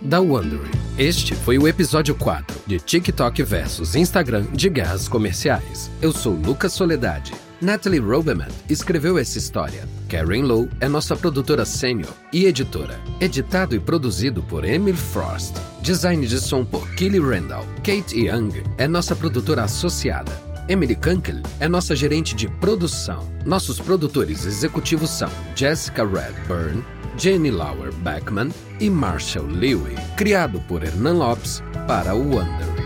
Da 0.01 0.21
Wondery. 0.21 0.71
Este 0.97 1.35
foi 1.35 1.57
o 1.57 1.67
episódio 1.67 2.15
4 2.15 2.61
de 2.65 2.79
TikTok 2.79 3.43
versus 3.43 3.93
Instagram 3.93 4.45
de 4.53 4.69
guerras 4.69 5.09
comerciais. 5.09 5.91
Eu 6.01 6.13
sou 6.13 6.31
Lucas 6.31 6.71
Soledade. 6.71 7.33
Natalie 7.59 7.99
Robeman 7.99 8.47
escreveu 8.69 9.17
essa 9.17 9.37
história. 9.37 9.83
Karen 10.07 10.43
Lowe 10.43 10.69
é 10.79 10.87
nossa 10.87 11.13
produtora 11.13 11.65
sênior 11.65 12.13
e 12.31 12.45
editora. 12.45 13.01
Editado 13.19 13.75
e 13.75 13.81
produzido 13.81 14.41
por 14.43 14.63
Emily 14.63 14.95
Frost. 14.95 15.55
Design 15.81 16.25
de 16.25 16.39
som 16.39 16.63
por 16.63 16.89
Kelly 16.95 17.19
Randall. 17.19 17.65
Kate 17.83 18.17
Young 18.17 18.63
é 18.77 18.87
nossa 18.87 19.13
produtora 19.13 19.63
associada. 19.63 20.46
Emily 20.69 20.95
Kunkel 20.95 21.37
é 21.61 21.67
nossa 21.69 21.95
gerente 21.95 22.35
de 22.35 22.49
produção. 22.59 23.25
Nossos 23.45 23.79
produtores 23.79 24.45
executivos 24.45 25.09
são 25.09 25.29
Jessica 25.55 26.05
Redburn, 26.05 26.83
Jenny 27.17 27.51
Lauer 27.51 27.93
Beckman 27.93 28.49
e 28.79 28.89
Marshall 28.89 29.47
Lewy. 29.47 29.95
Criado 30.17 30.59
por 30.67 30.83
Hernan 30.83 31.13
Lopes 31.13 31.63
para 31.87 32.13
o 32.13 32.21
Wonder. 32.21 32.76